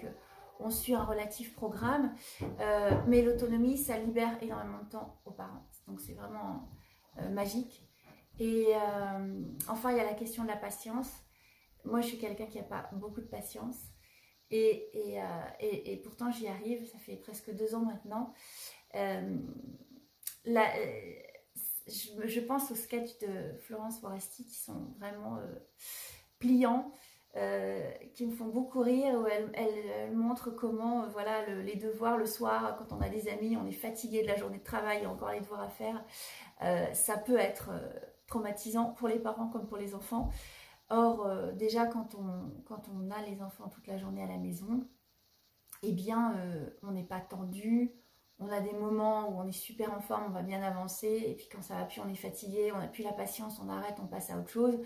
qu'on 0.59 0.69
suit 0.69 0.95
un 0.95 1.03
relatif 1.05 1.53
programme. 1.53 2.13
Euh, 2.59 2.91
mais 3.07 3.21
l'autonomie, 3.21 3.77
ça 3.77 3.97
libère 3.97 4.37
énormément 4.41 4.79
de 4.83 4.89
temps 4.89 5.21
aux 5.25 5.31
parents. 5.31 5.65
Donc 5.87 6.01
c'est 6.01 6.13
vraiment 6.13 6.67
magique. 7.31 7.87
Et 8.39 8.73
enfin, 9.69 9.91
il 9.91 9.97
y 9.97 9.99
a 9.99 10.05
la 10.05 10.15
question 10.15 10.43
de 10.43 10.47
la 10.47 10.57
patience. 10.57 11.23
Moi, 11.85 12.01
je 12.01 12.07
suis 12.07 12.17
quelqu'un 12.17 12.45
qui 12.45 12.57
n'a 12.57 12.63
pas 12.63 12.89
beaucoup 12.93 13.21
de 13.21 13.27
patience. 13.27 13.77
Et, 14.51 14.91
et, 15.59 15.97
pourtant, 16.03 16.31
j'y 16.31 16.47
arrive. 16.47 16.85
Ça 16.85 16.99
fait 16.99 17.15
presque 17.15 17.51
deux 17.55 17.73
ans 17.73 17.85
maintenant 17.85 18.33
euh, 18.95 19.37
je, 21.87 22.39
pense 22.39 22.71
aux 22.71 22.75
sketchs 22.75 23.17
de 23.19 23.57
Florence 23.59 23.99
Foresti 23.99 24.45
qui 24.45 24.55
sont 24.55 24.93
vraiment 24.99 25.37
euh, 25.37 25.55
pliants. 26.39 26.91
Euh, 27.35 27.89
qui 28.13 28.27
me 28.27 28.31
font 28.31 28.45
beaucoup 28.45 28.81
rire, 28.81 29.15
où 29.15 29.25
elle, 29.25 30.11
montre 30.13 30.51
comment 30.51 31.07
voilà, 31.07 31.43
les 31.63 31.77
devoirs 31.77 32.15
le 32.15 32.27
soir, 32.27 32.75
quand 32.77 32.95
on 32.95 33.01
a 33.01 33.09
des 33.09 33.27
amis, 33.27 33.57
on 33.57 33.65
est 33.65 33.71
fatigué 33.71 34.21
de 34.21 34.27
la 34.27 34.35
journée 34.35 34.59
de 34.59 34.63
travail, 34.63 34.99
il 35.01 35.07
a 35.07 35.09
encore 35.09 35.31
les 35.31 35.39
devoirs 35.39 35.61
à 35.61 35.69
faire, 35.69 36.05
ça 36.93 37.17
peut 37.17 37.39
être 37.39 37.71
traumatisant 38.27 38.91
pour 38.91 39.07
les 39.07 39.17
parents 39.17 39.47
comme 39.47 39.65
pour 39.65 39.77
les 39.77 39.95
enfants. 39.95 40.29
Or, 40.95 41.27
déjà, 41.53 41.87
quand 41.87 42.15
on, 42.15 43.11
a 43.11 43.21
les 43.27 43.41
enfants 43.41 43.67
toute 43.67 43.87
la 43.87 43.97
journée 43.97 44.21
à 44.21 44.27
la 44.27 44.37
maison, 44.37 44.87
eh 45.81 45.91
bien, 45.91 46.35
on 46.83 46.91
n'est 46.91 47.03
pas 47.03 47.19
tendu, 47.19 47.91
on 48.37 48.49
a 48.51 48.61
des 48.61 48.73
moments 48.73 49.29
où 49.29 49.39
on 49.39 49.47
est 49.47 49.51
super 49.51 49.91
en 49.95 50.01
forme, 50.01 50.25
on 50.27 50.31
va 50.31 50.43
bien 50.43 50.61
avancer, 50.61 51.23
et 51.27 51.33
puis 51.33 51.47
quand 51.51 51.61
ça 51.61 51.75
va 51.75 51.85
plus, 51.85 51.99
on 52.01 52.09
est 52.09 52.15
fatigué, 52.15 52.71
on 52.73 52.77
n'a 52.77 52.87
plus 52.87 53.03
la 53.03 53.13
patience, 53.13 53.59
on 53.63 53.69
arrête, 53.69 53.97
on 54.01 54.07
passe 54.07 54.29
à 54.29 54.37
autre 54.37 54.49
chose. 54.49 54.79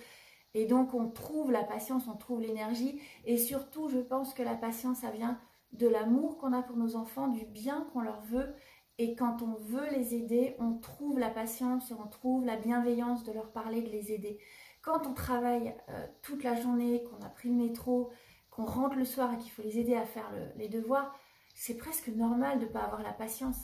Et 0.54 0.66
donc 0.66 0.94
on 0.94 1.10
trouve 1.10 1.52
la 1.52 1.64
patience, 1.64 2.08
on 2.08 2.16
trouve 2.16 2.42
l'énergie, 2.42 3.02
et 3.26 3.38
surtout 3.38 3.90
je 3.90 4.00
pense 4.00 4.34
que 4.34 4.44
la 4.44 4.56
patience, 4.56 5.00
ça 5.00 5.12
vient 5.12 5.38
de 5.74 5.88
l'amour 5.88 6.38
qu'on 6.38 6.54
a 6.54 6.62
pour 6.62 6.78
nos 6.78 6.96
enfants, 6.96 7.28
du 7.28 7.46
bien 7.46 7.88
qu'on 7.92 8.02
leur 8.02 8.22
veut, 8.22 8.54
et 8.98 9.16
quand 9.16 9.42
on 9.42 9.54
veut 9.56 9.90
les 9.92 10.16
aider, 10.16 10.56
on 10.60 10.74
trouve 10.74 11.20
la 11.20 11.30
patience, 11.30 11.92
on 11.92 12.08
trouve 12.08 12.46
la 12.46 12.56
bienveillance 12.56 13.24
de 13.24 13.32
leur 13.32 13.52
parler, 13.52 13.82
de 13.82 13.90
les 13.90 14.12
aider. 14.12 14.40
Quand 14.88 15.06
on 15.06 15.14
travaille 15.14 15.76
euh, 15.90 16.08
toute 16.22 16.46
la 16.46 16.56
journée, 16.56 17.04
qu'on 17.04 17.22
a 17.26 17.28
pris 17.28 17.50
le 17.50 17.56
métro, 17.56 18.10
qu'on 18.50 18.64
rentre 18.64 18.96
le 18.96 19.04
soir 19.04 19.34
et 19.34 19.38
qu'il 19.38 19.52
faut 19.52 19.62
les 19.62 19.80
aider 19.80 19.96
à 19.96 20.06
faire 20.06 20.32
les 20.56 20.70
devoirs, 20.70 21.14
c'est 21.54 21.76
presque 21.76 22.08
normal 22.08 22.60
de 22.60 22.64
ne 22.64 22.70
pas 22.70 22.84
avoir 22.84 23.04
la 23.04 23.12
patience. 23.12 23.58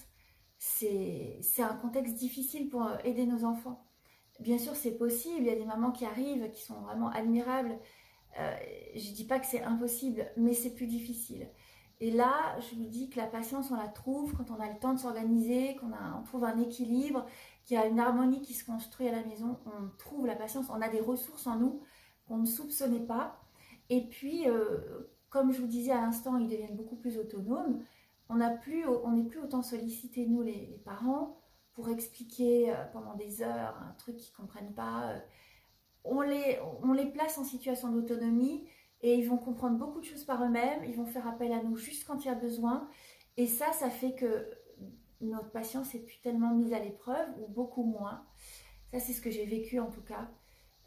C'est 0.58 1.40
un 1.60 1.76
contexte 1.76 2.16
difficile 2.16 2.68
pour 2.68 2.84
euh, 2.84 2.98
aider 3.06 3.26
nos 3.26 3.46
enfants. 3.46 3.88
Bien 4.42 4.58
sûr, 4.58 4.76
c'est 4.76 4.98
possible, 4.98 5.44
il 5.44 5.46
y 5.46 5.50
a 5.50 5.56
des 5.56 5.64
mamans 5.64 5.92
qui 5.92 6.04
arrivent, 6.04 6.52
qui 6.52 6.62
sont 6.62 6.82
vraiment 6.82 7.10
admirables. 7.12 7.80
Euh, 8.38 8.54
je 8.94 9.10
ne 9.10 9.16
dis 9.16 9.26
pas 9.26 9.40
que 9.40 9.46
c'est 9.46 9.64
impossible, 9.64 10.30
mais 10.36 10.54
c'est 10.54 10.76
plus 10.76 10.88
difficile. 10.88 11.48
Et 12.02 12.12
là, 12.12 12.60
je 12.60 12.76
vous 12.76 12.84
dis 12.84 13.10
que 13.10 13.18
la 13.18 13.28
patience, 13.28 13.72
on 13.72 13.78
la 13.78 13.88
trouve 13.88 14.36
quand 14.36 14.52
on 14.52 14.60
a 14.60 14.70
le 14.70 14.78
temps 14.78 14.94
de 14.94 15.00
s'organiser, 15.00 15.78
qu'on 15.78 15.92
on 16.20 16.24
trouve 16.24 16.44
un 16.44 16.60
équilibre, 16.60 17.26
qu'il 17.66 17.78
y 17.78 17.80
a 17.80 17.86
une 17.86 18.00
harmonie 18.00 18.42
qui 18.42 18.54
se 18.54 18.66
construit 18.66 19.08
à 19.08 19.12
la 19.12 19.24
maison. 19.24 19.60
On 19.66 19.90
trouve 19.98 20.26
la 20.26 20.36
patience, 20.36 20.68
on 20.70 20.82
a 20.82 20.90
des 20.90 21.00
ressources 21.00 21.48
en 21.48 21.58
nous 21.58 21.82
qu'on 22.28 22.38
ne 22.38 22.46
soupçonnait 22.46 23.06
pas. 23.06 23.42
Et 23.90 24.08
puis, 24.08 24.50
euh, 24.50 25.10
comme 25.30 25.52
je 25.52 25.62
vous 25.62 25.68
disais 25.68 25.92
à 25.92 26.02
l'instant, 26.02 26.38
ils 26.38 26.48
deviennent 26.48 26.76
beaucoup 26.76 26.96
plus 26.96 27.18
autonomes. 27.18 27.84
On 28.30 28.36
n'est 28.36 28.58
plus, 28.60 28.86
plus 29.30 29.40
autant 29.40 29.62
sollicité, 29.62 30.26
nous, 30.26 30.42
les, 30.42 30.82
parents, 30.86 31.38
pour 31.74 31.90
expliquer 31.90 32.72
euh, 32.72 32.86
pendant 32.94 33.16
des 33.16 33.42
heures 33.42 33.78
un 33.82 33.94
truc 33.94 34.18
qu'ils 34.18 34.32
ne 34.34 34.38
comprennent 34.38 34.74
pas. 34.74 35.12
Euh. 35.12 35.20
On 36.06 36.22
les, 36.22 36.60
on 36.82 36.94
les 36.94 37.06
place 37.06 37.38
en 37.38 37.44
situation 37.44 37.90
d'autonomie 37.90 38.68
et 39.02 39.16
ils 39.16 39.28
vont 39.28 39.38
comprendre 39.38 39.78
beaucoup 39.78 40.00
de 40.00 40.06
choses 40.06 40.24
par 40.26 40.44
eux-mêmes, 40.44 40.84
ils 40.86 40.96
vont 40.96 41.06
faire 41.06 41.28
appel 41.28 41.52
à 41.54 41.62
nous 41.64 41.76
juste 41.76 42.06
quand 42.06 42.24
il 42.24 42.28
y 42.28 42.32
a 42.32 42.36
besoin. 42.36 42.90
Et 43.38 43.48
ça, 43.48 43.72
ça 43.74 43.90
fait 43.90 44.14
que 44.14 44.50
notre 45.26 45.52
patience 45.52 45.94
est 45.96 46.00
plus 46.00 46.20
tellement 46.22 46.54
mise 46.54 46.74
à 46.74 46.80
l'épreuve, 46.80 47.28
ou 47.42 47.48
beaucoup 47.48 47.84
moins. 47.84 48.26
Ça, 48.92 49.00
c'est 49.00 49.14
ce 49.14 49.22
que 49.22 49.32
j'ai 49.32 49.46
vécu 49.46 49.80
en 49.80 49.90
tout 49.90 50.04
cas. 50.04 50.30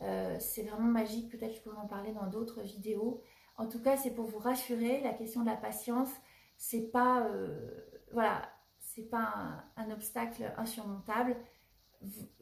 Euh, 0.02 0.36
c'est 0.38 0.62
vraiment 0.62 0.88
magique, 0.88 1.30
peut-être 1.30 1.54
je 1.54 1.60
pourrais 1.62 1.78
en 1.78 1.86
parler 1.86 2.12
dans 2.12 2.26
d'autres 2.26 2.62
vidéos. 2.62 3.22
En 3.56 3.66
tout 3.66 3.80
cas, 3.80 3.96
c'est 3.96 4.14
pour 4.14 4.26
vous 4.26 4.38
rassurer, 4.38 5.00
la 5.00 5.14
question 5.14 5.40
de 5.40 5.46
la 5.46 5.56
patience, 5.56 6.10
c'est 6.58 6.90
pas, 6.90 7.26
euh, 7.26 7.70
voilà, 8.12 8.50
c'est 8.78 9.08
pas 9.08 9.64
un, 9.76 9.90
obstacle 9.90 10.52
insurmontable. 10.56 11.36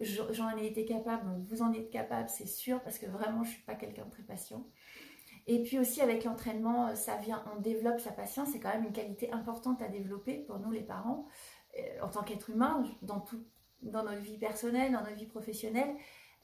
J'en 0.01 0.57
ai 0.57 0.67
été 0.67 0.85
capable, 0.85 1.41
vous 1.49 1.63
en 1.63 1.73
êtes 1.73 1.91
capable, 1.91 2.29
c'est 2.29 2.47
sûr, 2.47 2.83
parce 2.83 2.99
que 2.99 3.07
vraiment, 3.07 3.45
je 3.45 3.51
suis 3.51 3.63
pas 3.63 3.75
quelqu'un 3.75 4.05
de 4.05 4.11
très 4.11 4.25
patient. 4.25 4.67
Et 5.47 5.63
puis 5.63 5.79
aussi 5.79 6.01
avec 6.01 6.25
l'entraînement, 6.25 6.95
ça 6.97 7.17
vient, 7.17 7.45
on 7.55 7.61
développe 7.61 8.01
sa 8.01 8.13
patience, 8.13 8.49
c'est 8.53 8.61
quand 8.61 8.73
même 8.73 8.85
une 8.85 8.93
qualité 8.93 9.31
importante 9.31 9.83
à 9.83 9.89
développer 9.89 10.39
pour 10.39 10.59
nous 10.59 10.71
les 10.71 10.83
parents, 10.83 11.27
euh, 11.27 11.54
en 12.03 12.09
tant 12.09 12.23
qu'être 12.23 12.51
humain, 12.51 12.85
dans, 13.03 13.21
tout, 13.21 13.43
dans 13.83 14.03
notre 14.03 14.21
vie 14.21 14.39
personnelle, 14.39 14.93
dans 14.93 15.01
notre 15.01 15.17
vie 15.17 15.27
professionnelle. 15.27 15.95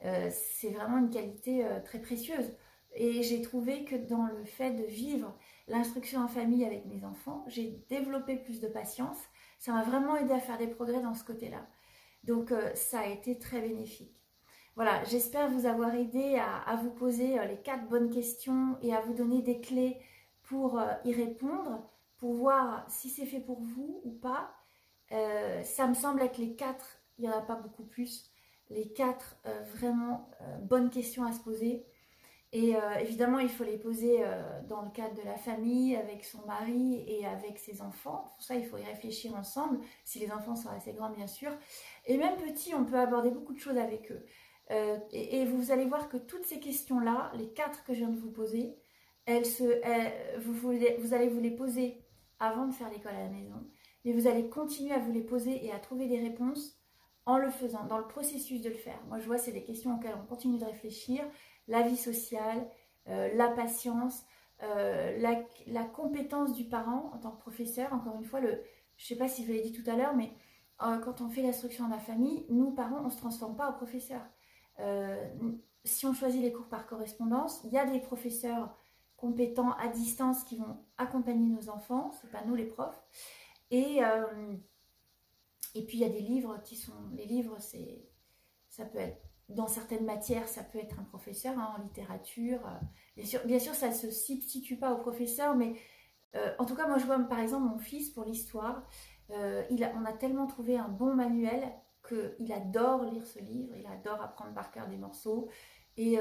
Euh, 0.05 0.29
c'est 0.31 0.71
vraiment 0.71 0.97
une 0.97 1.09
qualité 1.09 1.65
euh, 1.65 1.79
très 1.79 1.99
précieuse. 1.99 2.51
Et 2.93 3.23
j'ai 3.23 3.41
trouvé 3.41 3.85
que 3.85 3.95
dans 3.95 4.25
le 4.25 4.43
fait 4.43 4.71
de 4.71 4.83
vivre 4.83 5.33
l'instruction 5.67 6.21
en 6.21 6.27
famille 6.27 6.65
avec 6.65 6.85
mes 6.85 7.05
enfants, 7.05 7.45
j'ai 7.47 7.83
développé 7.89 8.35
plus 8.35 8.59
de 8.59 8.67
patience. 8.67 9.17
Ça 9.59 9.71
m'a 9.71 9.83
vraiment 9.83 10.17
aidé 10.17 10.33
à 10.33 10.39
faire 10.39 10.57
des 10.57 10.67
progrès 10.67 11.01
dans 11.01 11.13
ce 11.13 11.23
côté-là. 11.23 11.65
Donc 12.23 12.51
euh, 12.51 12.73
ça 12.75 13.01
a 13.01 13.07
été 13.07 13.37
très 13.37 13.61
bénéfique. 13.61 14.17
Voilà, 14.75 15.03
j'espère 15.05 15.49
vous 15.49 15.65
avoir 15.65 15.93
aidé 15.93 16.37
à, 16.37 16.75
vous 16.77 16.91
poser 16.91 17.37
les 17.45 17.57
quatre 17.57 17.87
bonnes 17.89 18.09
questions 18.09 18.77
et 18.81 18.95
à 18.95 19.01
vous 19.01 19.13
donner 19.13 19.41
des 19.41 19.59
clés 19.59 19.97
pour 20.43 20.81
y 21.03 21.13
répondre, 21.13 21.83
pour 22.17 22.33
voir 22.33 22.85
si 22.87 23.09
c'est 23.09 23.25
fait 23.25 23.41
pour 23.41 23.59
vous 23.59 24.01
ou 24.05 24.11
pas. 24.11 24.60
Ça 25.63 25.87
me 25.87 25.93
semble 25.93 26.21
être 26.21 26.37
les 26.37 26.55
quatre, 26.55 27.01
il 27.17 27.23
n'y 27.23 27.29
en 27.29 27.37
a 27.37 27.41
pas 27.41 27.55
beaucoup 27.55 27.83
plus 27.83 28.31
les 28.71 28.87
quatre 28.87 29.37
euh, 29.45 29.61
vraiment 29.75 30.29
euh, 30.41 30.57
bonnes 30.57 30.89
questions 30.89 31.23
à 31.25 31.31
se 31.31 31.39
poser. 31.39 31.85
Et 32.53 32.75
euh, 32.75 32.95
évidemment, 32.99 33.39
il 33.39 33.47
faut 33.47 33.63
les 33.63 33.77
poser 33.77 34.25
dans 34.67 34.81
le 34.81 34.89
cadre 34.89 35.15
de 35.15 35.21
la 35.21 35.37
famille, 35.37 35.95
avec 35.95 36.25
son 36.25 36.45
mari 36.45 37.01
et 37.07 37.25
avec 37.25 37.57
ses 37.57 37.81
enfants. 37.81 38.25
Pour 38.29 38.41
ça, 38.41 38.55
il 38.55 38.65
faut 38.65 38.75
y 38.77 38.83
réfléchir 38.83 39.33
ensemble, 39.35 39.79
si 40.03 40.19
les 40.19 40.29
enfants 40.33 40.57
sont 40.57 40.67
assez 40.67 40.91
grands, 40.91 41.11
bien 41.11 41.27
sûr. 41.27 41.49
Et 42.07 42.17
même 42.17 42.35
petits, 42.35 42.75
on 42.75 42.83
peut 42.83 42.99
aborder 42.99 43.31
beaucoup 43.31 43.53
de 43.53 43.59
choses 43.59 43.77
avec 43.77 44.11
eux. 44.11 44.25
Et, 45.13 45.45
vous 45.45 45.71
allez 45.71 45.85
voir 45.85 46.09
que 46.09 46.17
toutes 46.17 46.45
ces 46.45 46.59
questions-là, 46.59 47.31
les 47.35 47.53
quatre 47.53 47.85
que 47.85 47.93
je 47.93 47.99
viens 47.99 48.09
de 48.09 48.19
vous 48.19 48.31
poser, 48.31 48.75
vous 49.27 51.13
allez 51.13 51.29
vous 51.29 51.39
les 51.39 51.51
poser 51.51 52.03
avant 52.37 52.65
de 52.65 52.73
faire 52.73 52.89
l'école 52.89 53.15
à 53.15 53.23
la 53.23 53.29
maison. 53.29 53.65
Mais 54.05 54.13
vous 54.13 54.27
allez 54.27 54.49
continuer 54.49 54.93
à 54.93 54.99
vous 54.99 55.11
les 55.11 55.21
poser 55.21 55.65
et 55.65 55.71
à 55.71 55.79
trouver 55.79 56.07
des 56.07 56.19
réponses 56.19 56.77
en 57.25 57.37
le 57.37 57.49
faisant, 57.51 57.85
dans 57.85 57.97
le 57.97 58.07
processus 58.07 58.61
de 58.61 58.69
le 58.69 58.75
faire. 58.75 58.99
Moi, 59.07 59.19
je 59.19 59.25
vois, 59.25 59.37
c'est 59.37 59.51
des 59.51 59.63
questions 59.63 59.95
auxquelles 59.95 60.17
on 60.21 60.25
continue 60.25 60.57
de 60.57 60.65
réfléchir. 60.65 61.23
La 61.67 61.83
vie 61.83 61.97
sociale, 61.97 62.67
euh, 63.07 63.33
la 63.35 63.49
patience, 63.49 64.23
euh, 64.63 65.17
la, 65.67 65.83
compétence 65.85 66.53
du 66.53 66.65
parent 66.65 67.11
en 67.13 67.17
tant 67.19 67.31
que 67.31 67.39
professeur. 67.39 67.93
Encore 67.93 68.15
une 68.15 68.25
fois, 68.25 68.41
je 68.41 68.47
ne 68.47 68.55
sais 68.97 69.15
pas 69.15 69.27
si 69.27 69.45
je 69.45 69.51
l'ai 69.51 69.61
dit 69.61 69.71
tout 69.71 69.87
à 69.89 69.95
l'heure, 69.95 70.15
mais 70.15 70.31
euh, 70.83 70.97
quand 70.97 71.21
on 71.21 71.29
fait 71.29 71.41
l'instruction 71.43 71.87
dans 71.87 71.95
la 71.95 72.01
famille, 72.01 72.45
nous, 72.49 72.71
parents, 72.71 73.01
on 73.01 73.05
ne 73.05 73.09
se 73.09 73.17
transforme 73.17 73.55
pas 73.55 73.69
en 73.69 73.73
professeur. 73.73 74.21
si 75.83 76.05
on 76.05 76.13
choisit 76.13 76.41
les 76.41 76.51
cours 76.51 76.67
par 76.67 76.87
correspondance, 76.87 77.61
il 77.65 77.71
y 77.71 77.77
a 77.77 77.85
des 77.85 77.99
professeurs 77.99 78.75
compétents 79.15 79.73
à 79.73 79.87
distance 79.87 80.43
qui 80.43 80.57
vont 80.57 80.77
accompagner 80.97 81.47
nos 81.47 81.69
enfants, 81.69 82.11
ce 82.21 82.27
pas 82.27 82.43
nous 82.45 82.55
les 82.55 82.65
profs. 82.65 83.03
Et 83.71 84.01
et 85.73 85.85
puis 85.85 85.97
il 85.97 86.01
y 86.01 86.05
a 86.05 86.09
des 86.09 86.21
livres 86.21 86.61
qui 86.63 86.75
sont. 86.75 86.93
Les 87.13 87.25
livres, 87.25 87.57
c'est. 87.59 88.05
Ça 88.69 88.85
peut 88.85 88.99
être. 88.99 89.21
Dans 89.49 89.67
certaines 89.67 90.05
matières, 90.05 90.47
ça 90.47 90.63
peut 90.63 90.79
être 90.79 90.97
un 90.97 91.03
professeur, 91.03 91.57
hein, 91.59 91.75
en 91.77 91.83
littérature. 91.83 92.61
Euh, 92.65 93.37
bien 93.43 93.59
sûr, 93.59 93.73
ça 93.75 93.89
ne 93.89 93.93
se 93.93 94.09
substitue 94.09 94.77
pas 94.77 94.93
au 94.93 94.97
professeur, 94.97 95.55
mais 95.57 95.73
euh, 96.35 96.53
en 96.57 96.63
tout 96.63 96.75
cas, 96.75 96.87
moi 96.87 96.97
je 96.97 97.05
vois 97.05 97.19
par 97.19 97.39
exemple 97.39 97.65
mon 97.65 97.77
fils 97.77 98.09
pour 98.11 98.23
l'histoire. 98.23 98.87
Euh, 99.31 99.63
on 99.69 100.05
a 100.05 100.13
tellement 100.13 100.47
trouvé 100.47 100.77
un 100.77 100.87
bon 100.87 101.13
manuel 101.15 101.69
qu'il 102.07 102.51
adore 102.53 103.03
lire 103.03 103.25
ce 103.27 103.39
livre, 103.39 103.75
il 103.75 103.85
adore 103.87 104.21
apprendre 104.21 104.53
par 104.53 104.71
cœur 104.71 104.87
des 104.87 104.97
morceaux. 104.97 105.49
Et, 105.97 106.17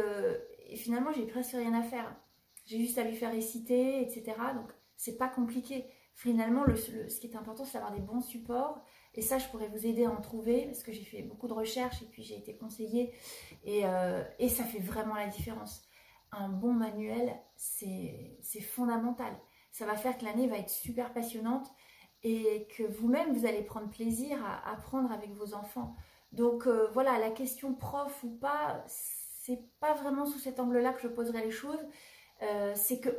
finalement, 0.77 1.12
j'ai 1.12 1.27
presque 1.27 1.53
rien 1.53 1.75
à 1.75 1.83
faire. 1.83 2.14
J'ai 2.66 2.79
juste 2.79 2.98
à 2.98 3.05
lui 3.05 3.14
faire 3.14 3.31
réciter, 3.31 4.03
etc. 4.03 4.37
Donc, 4.55 4.72
c'est 4.96 5.16
pas 5.16 5.29
compliqué. 5.29 5.87
Finalement, 6.20 6.66
ce 6.76 7.18
qui 7.18 7.28
est 7.28 7.35
important, 7.35 7.64
c'est 7.64 7.78
d'avoir 7.78 7.94
des 7.94 8.02
bons 8.02 8.20
supports 8.20 8.85
et 9.14 9.22
ça, 9.22 9.38
je 9.38 9.48
pourrais 9.48 9.68
vous 9.68 9.87
aider 9.87 10.04
à 10.04 10.11
en 10.11 10.20
trouver 10.20 10.66
parce 10.66 10.83
que 10.83 10.92
j'ai 10.92 11.02
fait 11.02 11.22
beaucoup 11.22 11.48
de 11.48 11.54
recherches 11.54 12.02
et 12.02 12.04
puis 12.04 12.22
j'ai 12.22 12.37
été 12.37 12.59
conseillée. 12.59 13.14
Et, 13.64 13.87
euh, 13.87 14.22
ça 14.50 14.64
fait 14.64 14.80
vraiment 14.80 15.14
la 15.14 15.28
différence. 15.28 15.80
Un 16.30 16.50
bon 16.50 16.74
manuel, 16.74 17.35
c'est 17.56 18.61
fondamental. 18.61 19.33
Ça 19.72 19.87
va 19.87 19.96
faire 19.96 20.18
que 20.18 20.26
l'année 20.26 20.46
va 20.46 20.59
être 20.59 20.68
super 20.68 21.14
passionnante 21.14 21.68
et 22.22 22.68
que 22.76 22.83
vous-même, 22.83 23.33
vous 23.33 23.46
allez 23.46 23.62
prendre 23.62 23.88
plaisir 23.88 24.44
à 24.44 24.70
apprendre 24.70 25.11
avec 25.12 25.33
vos 25.33 25.54
enfants. 25.54 25.96
Donc 26.33 26.66
euh, 26.66 26.87
voilà, 26.92 27.18
la 27.18 27.30
question 27.30 27.72
prof 27.72 28.22
ou 28.24 28.37
pas, 28.37 28.85
c'est 28.87 29.62
pas 29.80 29.94
vraiment 29.94 30.26
sous 30.26 30.38
cet 30.38 30.61
angle-là 30.61 30.92
que 30.92 31.00
je 31.00 31.09
poserai 31.09 31.42
les 31.42 31.50
choses. 31.50 31.83
Euh, 32.42 32.72
c'est 32.74 33.00
que 33.00 33.11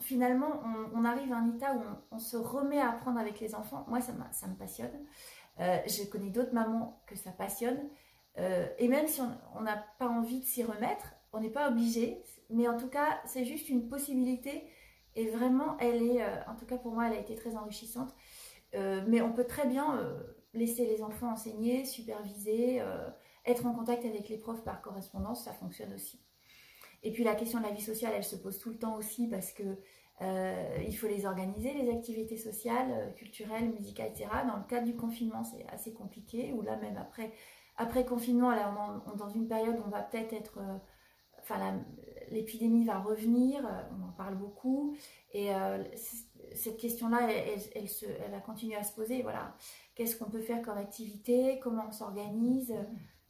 finalement, 0.00 0.62
on, 0.94 1.04
arrive 1.04 1.32
à 1.32 1.36
un 1.36 1.54
état 1.54 1.74
où 1.74 1.82
on, 2.10 2.18
se 2.18 2.36
remet 2.36 2.80
à 2.80 2.90
apprendre 2.90 3.18
avec 3.18 3.38
les 3.40 3.54
enfants. 3.54 3.84
Moi, 3.88 4.00
ça, 4.00 4.12
me 4.12 4.54
passionne. 4.54 5.04
Euh, 5.60 5.78
je 5.86 6.04
connais 6.04 6.30
d'autres 6.30 6.54
mamans 6.54 7.02
que 7.06 7.14
ça 7.14 7.30
passionne. 7.30 7.78
Euh, 8.38 8.66
et 8.78 8.88
même 8.88 9.06
si 9.06 9.20
on 9.54 9.60
n'a 9.60 9.84
pas 9.98 10.08
envie 10.08 10.40
de 10.40 10.44
s'y 10.44 10.62
remettre, 10.62 11.14
on 11.32 11.40
n'est 11.40 11.50
pas 11.50 11.68
obligé. 11.68 12.22
Mais 12.48 12.68
en 12.68 12.78
tout 12.78 12.88
cas, 12.88 13.20
c'est 13.26 13.44
juste 13.44 13.68
une 13.68 13.88
possibilité. 13.88 14.64
Et 15.14 15.28
vraiment, 15.28 15.76
elle 15.78 16.02
est, 16.02 16.24
en 16.48 16.54
tout 16.56 16.64
cas 16.64 16.78
pour 16.78 16.92
moi, 16.92 17.08
elle 17.08 17.14
a 17.14 17.20
été 17.20 17.34
très 17.34 17.56
enrichissante. 17.56 18.14
mais 18.72 19.20
on 19.20 19.32
peut 19.32 19.44
très 19.46 19.66
bien 19.66 20.00
laisser 20.54 20.86
les 20.86 21.02
enfants 21.02 21.32
enseigner, 21.32 21.84
superviser, 21.84 22.82
être 23.44 23.66
en 23.66 23.74
contact 23.74 24.04
avec 24.04 24.28
les 24.28 24.38
profs 24.38 24.64
par 24.64 24.80
correspondance, 24.80 25.44
ça 25.44 25.52
fonctionne 25.52 25.92
aussi. 25.92 26.20
Et 27.02 27.12
puis 27.12 27.24
la 27.24 27.34
question 27.34 27.60
de 27.60 27.64
la 27.64 27.72
vie 27.72 27.82
sociale, 27.82 28.12
elle 28.14 28.24
se 28.24 28.36
pose 28.36 28.58
tout 28.58 28.70
le 28.70 28.78
temps 28.78 28.96
aussi 28.96 29.28
parce 29.28 29.52
que 29.52 29.78
euh, 30.22 30.76
il 30.86 30.94
faut 30.96 31.06
les 31.06 31.24
organiser, 31.24 31.72
les 31.72 31.90
activités 31.90 32.36
sociales, 32.36 32.90
euh, 32.92 33.10
culturelles, 33.12 33.70
musicales, 33.70 34.08
etc. 34.08 34.28
Dans 34.46 34.56
le 34.56 34.64
cadre 34.64 34.84
du 34.84 34.94
confinement, 34.94 35.44
c'est 35.44 35.66
assez 35.68 35.94
compliqué. 35.94 36.52
Ou 36.52 36.62
là, 36.62 36.76
même 36.76 36.98
après, 36.98 37.32
après 37.78 38.04
confinement, 38.04 38.50
là, 38.50 38.74
on, 39.06 39.16
dans 39.16 39.30
une 39.30 39.48
période 39.48 39.78
où 39.78 39.82
on 39.86 39.90
va 39.90 40.02
peut-être 40.02 40.32
être... 40.34 40.58
Euh, 40.58 40.76
enfin, 41.40 41.82
l'épidémie 42.30 42.84
va 42.84 42.98
revenir, 42.98 43.66
on 43.98 44.08
en 44.08 44.12
parle 44.12 44.36
beaucoup. 44.36 44.94
Et 45.32 45.48
cette 46.54 46.76
question-là, 46.76 47.28
elle, 47.28 47.58
elle, 47.74 47.88
se, 47.88 48.04
elle, 48.04 48.34
a 48.34 48.40
continué 48.40 48.76
à 48.76 48.84
se 48.84 48.94
poser. 48.94 49.22
Voilà, 49.22 49.56
qu'est-ce 49.96 50.16
qu'on 50.16 50.30
peut 50.30 50.42
faire 50.42 50.62
comme 50.62 50.78
activité? 50.78 51.58
Comment 51.60 51.86
on 51.88 51.92
s'organise? 51.92 52.72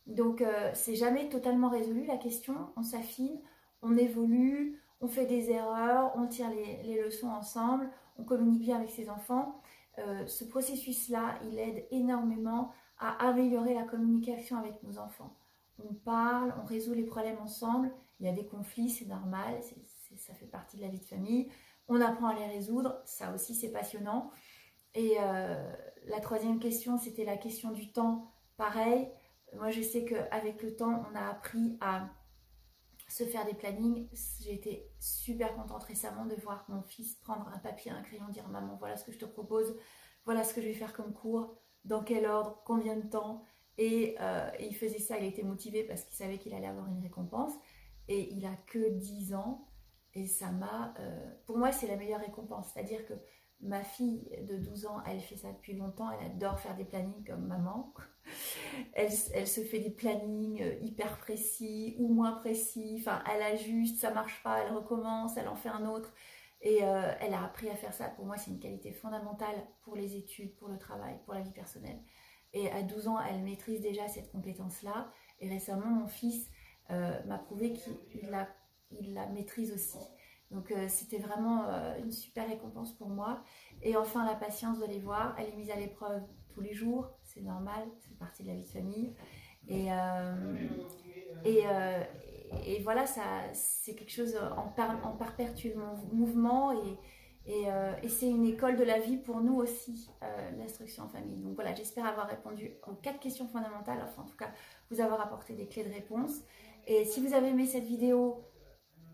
Donc, 0.07 0.45
c'est 0.75 0.97
jamais 0.97 1.31
totalement 1.31 1.71
résolu 1.71 2.05
la 2.05 2.19
question. 2.19 2.55
On 2.77 2.83
s'affine, 2.83 3.41
on 3.83 3.97
évolue, 3.97 4.81
on 5.01 5.09
fait 5.09 5.27
des 5.27 5.51
erreurs, 5.51 6.13
on 6.17 6.27
tire 6.27 6.51
les, 6.51 7.03
leçons 7.03 7.31
ensemble, 7.31 7.91
on 8.19 8.25
communique 8.25 8.63
bien 8.63 8.77
avec 8.77 8.91
ses 8.91 9.09
enfants. 9.09 9.61
Euh, 9.99 10.27
ce 10.27 10.45
processus-là, 10.45 11.39
il 11.45 11.59
aide 11.59 11.87
énormément 11.91 12.73
à 12.99 13.29
améliorer 13.29 13.75
la 13.75 13.85
communication 13.85 14.59
avec 14.59 14.83
nos 14.83 14.99
enfants. 14.99 15.35
On 15.79 15.95
parle, 15.95 16.55
on 16.63 16.67
résout 16.67 16.93
les 16.93 17.05
problèmes 17.05 17.39
ensemble. 17.39 17.91
Il 18.19 18.27
y 18.27 18.29
a 18.29 18.33
des 18.33 18.47
conflits, 18.47 18.91
c'est 18.91 19.07
normal, 19.07 19.61
ça 20.17 20.35
fait 20.35 20.47
partie 20.47 20.77
de 20.77 20.83
la 20.83 20.89
vie 20.89 20.99
de 20.99 21.05
famille. 21.05 21.49
On 21.89 22.01
apprend 22.03 22.29
à 22.29 22.35
les 22.35 22.47
résoudre, 22.47 23.01
ça 23.07 23.33
aussi 23.33 23.55
c'est 23.55 23.73
passionnant. 23.73 24.31
Et 24.95 25.17
euh, 25.19 25.73
la 26.07 26.21
troisième 26.21 26.59
question, 26.59 26.99
c'était 26.99 27.25
la 27.25 27.39
question 27.39 27.71
du 27.71 27.91
temps. 27.91 28.31
Pareil, 28.59 29.09
moi 29.57 29.71
je 29.71 29.81
sais 29.81 30.05
qu'avec 30.05 30.63
le 30.63 30.77
temps, 30.77 31.03
on 31.11 31.17
a 31.17 31.31
appris 31.31 31.79
à 31.81 32.11
se 33.11 33.25
faire 33.25 33.45
des 33.45 33.55
plannings. 33.55 34.09
J'ai 34.41 34.55
été 34.55 34.91
super 34.99 35.55
contente 35.55 35.85
récemment 35.85 36.27
de 36.27 36.35
voir 36.37 36.65
mon 36.69 36.83
fils 36.83 37.17
prendre 37.17 37.49
un 37.49 37.59
papier, 37.59 37.91
un 37.91 38.03
crayon, 38.03 38.29
dire 38.29 38.49
maman 38.49 38.77
voilà 38.77 38.97
ce 38.97 39.05
que 39.05 39.13
je 39.13 39.19
te 39.19 39.25
propose, 39.25 39.77
voilà 40.25 40.45
ce 40.45 40.55
que 40.55 40.61
je 40.61 40.67
vais 40.67 40.75
faire 40.75 40.93
comme 40.93 41.13
cours, 41.13 41.55
dans 41.85 42.03
quel 42.03 42.27
ordre, 42.27 42.63
combien 42.65 42.97
de 42.97 43.09
temps? 43.09 43.43
Et, 43.79 44.17
euh, 44.21 44.51
il 44.61 44.77
faisait 44.77 44.99
ça, 44.99 45.19
il 45.19 45.25
était 45.25 45.43
motivé 45.43 45.85
parce 45.85 46.05
qu'il 46.05 46.15
savait 46.15 46.39
qu'il 46.39 46.55
allait 46.55 46.67
avoir 46.67 46.87
une 46.89 47.01
récompense. 47.01 47.53
Et 48.09 48.33
il 48.35 48.45
a 48.45 48.55
que 48.67 48.91
10 48.91 49.35
ans. 49.35 49.67
Et 50.13 50.27
ça 50.27 50.51
m'a... 50.51 50.95
Euh, 50.99 51.35
pour 51.47 51.57
moi, 51.57 51.73
c'est 51.73 51.87
la 51.87 51.97
meilleure 51.97 52.21
récompense. 52.21 52.73
C'est-à-dire 52.73 53.07
que 53.07 53.15
Ma 53.63 53.85
fille 53.85 54.27
de 54.49 54.57
12 54.57 54.87
ans, 54.87 55.03
elle 55.07 55.21
fait 55.21 55.37
ça 55.37 55.53
depuis 55.53 55.75
longtemps, 55.75 56.11
elle 56.11 56.27
adore 56.27 56.59
faire 56.59 56.75
des 56.77 56.85
plannings 56.85 57.25
comme 57.25 57.47
maman. 57.47 57.93
Elle, 58.95 59.13
se 59.13 59.61
fait 59.61 59.81
des 59.81 59.91
plannings 59.91 60.63
euh, 60.63 60.75
hyper 60.81 61.19
précis 61.19 61.97
ou 61.99 62.13
moins 62.13 62.33
précis, 62.33 62.97
enfin 63.01 63.23
elle 63.31 63.43
ajuste, 63.43 64.01
ça 64.01 64.13
marche 64.13 64.43
pas, 64.43 64.63
elle 64.63 64.73
recommence, 64.73 65.37
elle 65.37 65.49
en 65.49 65.57
fait 65.57 65.69
un 65.69 65.87
autre. 65.87 66.13
Et 66.63 66.85
euh, 66.85 67.13
elle 67.21 67.35
a 67.35 67.45
appris 67.45 67.71
à 67.71 67.75
faire 67.75 67.95
ça. 67.95 68.09
Pour 68.09 68.27
moi, 68.27 68.37
c'est 68.37 68.51
une 68.51 68.61
qualité 68.61 68.93
fondamentale 68.93 69.67
pour 69.83 69.97
les 69.97 70.17
études, 70.17 70.55
pour 70.57 70.69
le 70.69 70.79
travail, 70.79 71.19
pour 71.25 71.35
la 71.35 71.41
vie 71.41 71.53
personnelle. 71.53 72.01
Et 72.53 72.71
à 72.71 72.83
12 72.83 73.09
ans, 73.09 73.19
elle 73.21 73.43
maîtrise 73.43 73.81
déjà 73.81 74.09
cette 74.09 74.31
compétence-là. 74.31 75.11
Et 75.41 75.49
récemment, 75.49 75.87
mon 75.87 76.07
fils 76.07 76.51
euh, 76.91 77.23
m'a 77.25 77.39
prouvé 77.39 77.73
qu'il 77.73 78.29
la, 78.31 78.49
la 78.91 79.27
maîtrise 79.29 79.73
aussi. 79.73 79.99
Donc 80.51 80.73
euh, 80.73 80.87
c'était 80.89 81.19
vraiment 81.19 81.65
euh, 81.69 81.97
une 81.99 82.11
super 82.11 82.49
récompense 82.49 82.93
pour 82.93 83.09
moi. 83.09 83.43
Et 83.83 83.97
enfin, 83.97 84.25
la 84.27 84.35
patience 84.35 84.79
de 84.81 84.87
les 84.87 84.99
voir. 84.99 85.35
Elle 85.39 85.49
est 85.49 85.57
mise 85.57 85.71
à 85.71 85.77
l'épreuve 85.77 86.23
tous 86.49 86.61
les 86.61 86.75
jours. 86.75 87.11
C'est 87.23 87.43
normal, 87.43 87.89
c'est 88.01 88.19
partie 88.19 88.43
de 88.43 88.49
la 88.49 88.55
vie 88.55 88.63
de 88.63 88.69
famille. 88.69 89.15
Et, 89.69 89.89
et, 91.45 91.65
et, 92.67 92.83
voilà, 92.83 93.05
c'est 93.53 93.95
quelque 93.95 94.11
chose 94.11 94.37
en, 94.57 94.73
en 95.05 95.13
perpétuel 95.13 95.77
mouvement. 96.13 96.73
Et, 96.73 97.63
et, 98.03 98.09
c'est 98.09 98.29
une 98.29 98.47
école 98.47 98.77
de 98.77 98.83
la 98.83 98.99
vie 98.99 99.17
pour 99.17 99.41
nous 99.41 99.55
aussi, 99.55 100.11
l'instruction 100.59 101.05
en 101.05 101.09
famille. 101.09 101.37
Donc 101.37 101.55
voilà, 101.55 101.73
j'espère 101.75 102.07
avoir 102.07 102.27
répondu 102.27 102.73
aux 102.89 102.95
quatre 102.95 103.21
questions 103.21 103.47
fondamentales. 103.47 104.01
Enfin, 104.03 104.23
en 104.23 104.27
tout 104.27 104.37
cas, 104.37 104.51
vous 104.91 105.01
avoir 105.01 105.21
apporté 105.21 105.53
des 105.55 105.69
clés 105.69 105.85
de 105.85 105.93
réponse. 105.93 106.41
Et 106.87 107.05
si 107.05 107.21
vous 107.21 107.35
avez 107.35 107.49
aimé 107.49 107.67
cette 107.67 107.85
vidéo, 107.85 108.43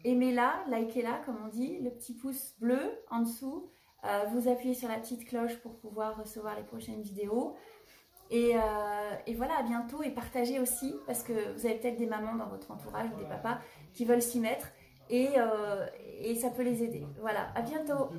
aimez-la, 0.05 0.65
likez-la, 0.71 1.21
comme 1.25 1.37
on 1.45 1.49
dit, 1.49 1.79
le 1.79 1.91
petit 1.91 2.15
pouce 2.15 2.55
bleu 2.59 2.81
en 3.11 3.21
dessous. 3.21 3.69
Euh, 4.05 4.25
vous 4.33 4.49
appuyez 4.49 4.75
sur 4.75 4.89
la 4.89 4.97
petite 4.97 5.27
cloche 5.27 5.57
pour 5.59 5.77
pouvoir 5.77 6.17
recevoir 6.17 6.57
les 6.57 6.63
prochaines 6.63 7.03
vidéos. 7.03 7.57
Et, 8.31 8.57
euh, 8.57 9.35
voilà, 9.37 9.59
à 9.59 9.63
bientôt 9.63 10.03
et 10.03 10.11
partagez 10.11 10.59
aussi 10.59 10.95
parce 11.07 11.23
que 11.23 11.53
vous 11.55 11.67
avez 11.67 11.77
peut-être 11.77 11.97
des 11.97 12.07
mamans 12.07 12.35
dans 12.35 12.49
votre 12.49 12.71
entourage 12.71 13.09
ou 13.15 13.17
des 13.19 13.29
papas 13.29 13.59
qui 13.93 14.05
veulent 14.05 14.23
s'y 14.23 14.41
mettre 14.41 14.69
et, 15.11 15.31
euh, 15.37 15.87
et 16.21 16.35
ça 16.35 16.51
peut 16.51 16.63
les 16.63 16.83
aider. 16.83 17.07
Voilà, 17.21 17.53
à 17.55 17.63
bientôt 17.63 18.11